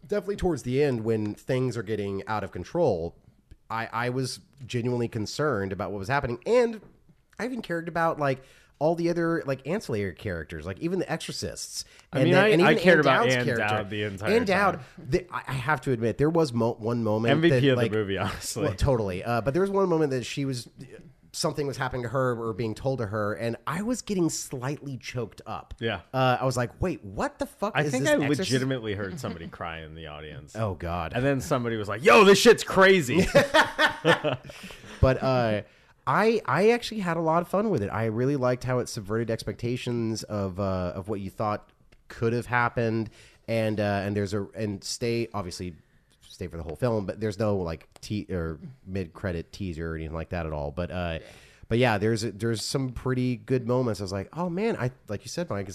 definitely 0.08 0.36
towards 0.38 0.64
the 0.64 0.84
end, 0.84 1.04
when 1.04 1.34
things 1.36 1.78
are 1.78 1.84
getting 1.84 2.24
out 2.28 2.44
of 2.44 2.52
control, 2.52 3.16
I 3.70 3.88
I 3.92 4.10
was 4.10 4.40
genuinely 4.66 5.08
concerned 5.08 5.72
about 5.72 5.92
what 5.92 6.00
was 6.00 6.08
happening, 6.10 6.40
and 6.46 6.82
I 7.40 7.46
even 7.46 7.62
cared 7.62 7.88
about 7.88 8.20
like. 8.20 8.44
All 8.80 8.96
the 8.96 9.10
other 9.12 9.42
like 9.46 9.66
ancillary 9.66 10.12
characters, 10.14 10.66
like 10.66 10.78
even 10.80 11.00
the 11.00 11.10
exorcists. 11.10 11.86
I 12.12 12.22
mean, 12.26 12.34
I- 12.36 12.50
and 12.50 12.62
I 12.62 12.72
even 12.72 12.84
cared 12.84 12.96
Ann 12.98 13.00
about 13.06 13.24
Dowd's 13.24 13.36
Ann 13.36 13.46
character. 13.46 13.68
Dowd 13.68 13.90
the 13.90 14.04
entire 14.04 14.30
Ann 14.34 14.44
Dowd, 14.46 14.80
the, 14.98 15.26
I 15.32 15.42
I 15.48 15.54
have 15.54 15.80
to 15.82 15.94
admit, 15.94 16.18
there 16.18 16.30
was 16.30 16.52
mo- 16.52 16.76
one 16.80 17.02
moment 17.02 17.42
MVP 17.42 17.50
that, 17.50 17.64
of 17.70 17.78
like, 17.78 17.92
the 17.92 17.98
movie, 17.98 18.18
honestly. 18.18 18.64
well, 18.64 18.74
totally. 18.74 19.24
Uh, 19.24 19.40
but 19.40 19.54
there 19.54 19.62
was 19.62 19.70
one 19.70 19.88
moment 19.88 20.12
that 20.12 20.26
she 20.26 20.44
was 20.44 20.68
something 21.34 21.68
was 21.68 21.78
happening 21.78 22.04
to 22.04 22.10
her 22.10 22.40
or 22.40 22.54
being 22.54 22.74
told 22.74 23.00
to 23.00 23.08
her, 23.08 23.34
and 23.34 23.58
I 23.68 23.82
was 23.82 24.02
getting 24.02 24.30
slightly 24.30 24.98
choked 24.98 25.42
up. 25.46 25.74
Yeah. 25.80 26.02
uh, 26.14 26.38
I 26.40 26.46
was 26.46 26.56
like, 26.56 26.70
"Wait, 26.82 27.04
what 27.04 27.40
the 27.40 27.46
fuck?" 27.46 27.74
I 27.76 27.82
is 27.84 27.92
think 27.92 28.06
this 28.06 28.12
I 28.14 28.16
Exorcist?" 28.16 28.52
legitimately 28.52 28.94
heard 28.94 29.20
somebody 29.20 29.48
cry 29.48 29.82
in 29.82 29.96
the 29.96 30.08
audience. 30.08 30.56
Oh 30.56 30.76
God! 30.76 31.14
And 31.14 31.26
then 31.26 31.42
somebody 31.42 31.76
was 31.76 31.90
like, 31.90 32.04
"Yo, 32.04 32.24
this 32.24 32.40
shit's 32.40 32.64
crazy." 32.64 33.28
but 35.02 35.22
uh, 35.22 35.62
I 36.06 36.42
I 36.46 36.70
actually 36.70 37.02
had 37.02 37.18
a 37.18 37.22
lot 37.22 37.42
of 37.42 37.48
fun 37.48 37.70
with 37.70 37.82
it. 37.82 37.90
I 37.90 38.06
really 38.06 38.36
liked 38.36 38.64
how 38.64 38.80
it 38.80 38.90
subverted 38.90 39.32
expectations 39.32 40.24
of 40.24 40.60
uh, 40.60 40.94
of 40.96 41.10
what 41.10 41.20
you 41.20 41.30
thought 41.30 41.70
could 42.08 42.34
have 42.34 42.46
happened, 42.46 43.10
and 43.48 43.80
uh, 43.80 44.02
and 44.04 44.16
there's 44.16 44.34
a 44.34 44.46
and 44.56 44.84
stay 44.84 45.28
obviously 45.34 45.76
stay 46.44 46.48
for 46.52 46.58
the 46.58 46.64
whole 46.64 46.76
film, 46.76 47.06
but 47.06 47.20
there's 47.20 47.40
no 47.40 47.58
like 47.58 47.88
te- 48.02 48.28
or 48.30 48.60
mid 48.86 49.14
credit 49.14 49.52
teaser 49.52 49.92
or 49.92 49.96
anything 49.96 50.14
like 50.16 50.30
that 50.30 50.46
at 50.46 50.52
all. 50.54 50.72
But 50.72 50.92
uh, 50.92 51.20
but 51.70 51.78
yeah, 51.78 51.98
there's 51.98 52.22
there's 52.22 52.64
some 52.64 52.90
pretty 52.90 53.38
good 53.38 53.68
moments. 53.68 54.02
I 54.02 54.04
was 54.04 54.12
like, 54.12 54.30
oh 54.34 54.50
man, 54.50 54.78
I 54.80 54.92
like 55.08 55.24
you 55.24 55.30
said, 55.30 55.50
Mike, 55.50 55.70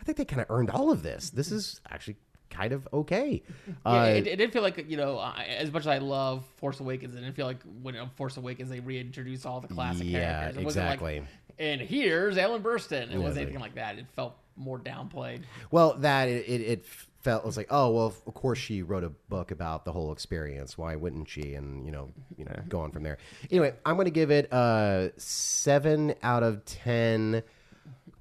I 0.00 0.04
think 0.04 0.18
they 0.18 0.24
kind 0.24 0.40
of 0.42 0.46
earned 0.50 0.70
all 0.70 0.90
of 0.90 1.02
this. 1.02 1.30
This 1.30 1.52
is 1.52 1.80
actually 1.90 2.16
kind 2.50 2.72
of 2.72 2.88
okay. 2.92 3.42
Yeah, 3.84 3.90
Uh, 3.92 4.04
it, 4.06 4.26
it 4.26 4.36
did 4.36 4.52
feel 4.52 4.62
like 4.62 4.88
you 4.88 4.96
know, 4.96 5.18
I- 5.18 5.44
as 5.58 5.70
much 5.72 5.82
as 5.82 5.88
I 5.88 5.98
love 5.98 6.44
Force 6.56 6.80
Awakens, 6.80 7.14
it 7.14 7.20
didn't 7.20 7.34
feel 7.34 7.46
like 7.46 7.62
when 7.82 7.96
uh, 7.96 8.06
Force 8.16 8.36
Awakens 8.36 8.70
they 8.70 8.80
reintroduced 8.80 9.44
all 9.46 9.60
the 9.60 9.68
classic 9.68 10.06
Yeah, 10.06 10.40
characters. 10.40 10.62
It 10.62 10.64
wasn't 10.64 10.86
like, 10.86 10.94
exactly. 11.00 11.22
and 11.58 11.80
here's 11.80 12.36
Ellen 12.38 12.62
Burstyn. 12.62 13.10
It 13.12 13.18
wasn't 13.18 13.24
like- 13.36 13.36
anything 13.42 13.60
like 13.60 13.74
that. 13.74 13.98
It 13.98 14.06
felt 14.14 14.36
more 14.56 14.78
downplayed. 14.78 15.42
Well, 15.70 15.94
that 16.00 16.28
it, 16.28 16.48
it, 16.48 16.60
it 16.60 16.84
felt 17.20 17.42
it 17.42 17.46
was 17.46 17.56
like, 17.56 17.68
oh 17.70 17.90
well, 17.90 18.14
of 18.26 18.34
course 18.34 18.58
she 18.58 18.82
wrote 18.82 19.04
a 19.04 19.10
book 19.28 19.50
about 19.50 19.84
the 19.84 19.92
whole 19.92 20.12
experience. 20.12 20.78
Why 20.78 20.96
wouldn't 20.96 21.28
she? 21.28 21.54
And 21.54 21.84
you 21.84 21.92
know, 21.92 22.12
you 22.36 22.44
know, 22.44 22.54
go 22.68 22.80
on 22.80 22.90
from 22.92 23.02
there. 23.02 23.18
Anyway, 23.50 23.74
I'm 23.84 23.96
going 23.96 24.06
to 24.06 24.10
give 24.10 24.30
it 24.30 24.48
a 24.52 25.10
seven 25.16 26.14
out 26.22 26.42
of 26.42 26.64
ten. 26.64 27.42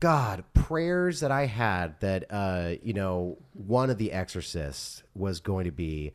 God, 0.02 0.43
prayers 0.54 1.21
that 1.21 1.32
I 1.32 1.45
had 1.45 2.00
that 2.02 2.26
uh, 2.30 2.74
you 2.84 2.93
know, 2.93 3.38
one 3.54 3.89
of 3.89 3.98
the 3.98 4.12
exorcists 4.12 5.04
was 5.15 5.39
going 5.39 5.65
to 5.65 5.71
be 5.71 6.12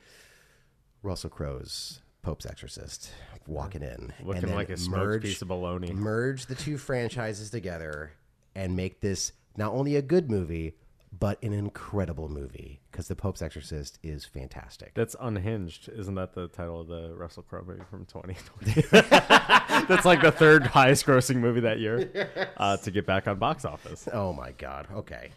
Russell 1.02 1.30
Crowe's 1.30 2.00
Pope's 2.22 2.44
Exorcist 2.44 3.10
walking 3.46 3.82
in, 3.82 4.12
Looking 4.22 4.44
and 4.44 4.54
like 4.54 4.68
a 4.70 4.76
smoked 4.76 5.02
merge- 5.02 5.22
piece 5.22 5.42
of 5.42 5.48
bologna. 5.48 5.92
merge 5.92 6.46
the 6.46 6.54
two 6.54 6.76
franchises 6.76 7.50
together 7.50 8.12
and 8.54 8.76
make 8.76 9.00
this 9.00 9.32
not 9.56 9.72
only 9.72 9.96
a 9.96 10.02
good 10.02 10.30
movie 10.30 10.74
but 11.18 11.42
an 11.42 11.52
incredible 11.52 12.28
movie 12.28 12.80
because 12.90 13.08
the 13.08 13.16
Pope's 13.16 13.42
Exorcist 13.42 13.98
is 14.02 14.24
fantastic. 14.24 14.92
That's 14.94 15.16
unhinged, 15.20 15.88
isn't 15.88 16.14
that 16.14 16.34
the 16.34 16.48
title 16.48 16.80
of 16.80 16.86
the 16.86 17.14
Russell 17.14 17.42
Crowe 17.42 17.64
movie 17.66 17.82
from 17.90 18.04
2020? 18.06 18.82
That's 19.88 20.04
like 20.04 20.22
the 20.22 20.30
third 20.30 20.66
highest 20.66 21.06
grossing 21.06 21.36
movie 21.36 21.60
that 21.60 21.80
year 21.80 22.30
uh, 22.56 22.76
to 22.78 22.90
get 22.90 23.06
back 23.06 23.26
on 23.26 23.38
box 23.38 23.64
office. 23.64 24.08
Oh 24.12 24.32
my 24.32 24.52
God! 24.52 24.86
Okay, 24.94 25.30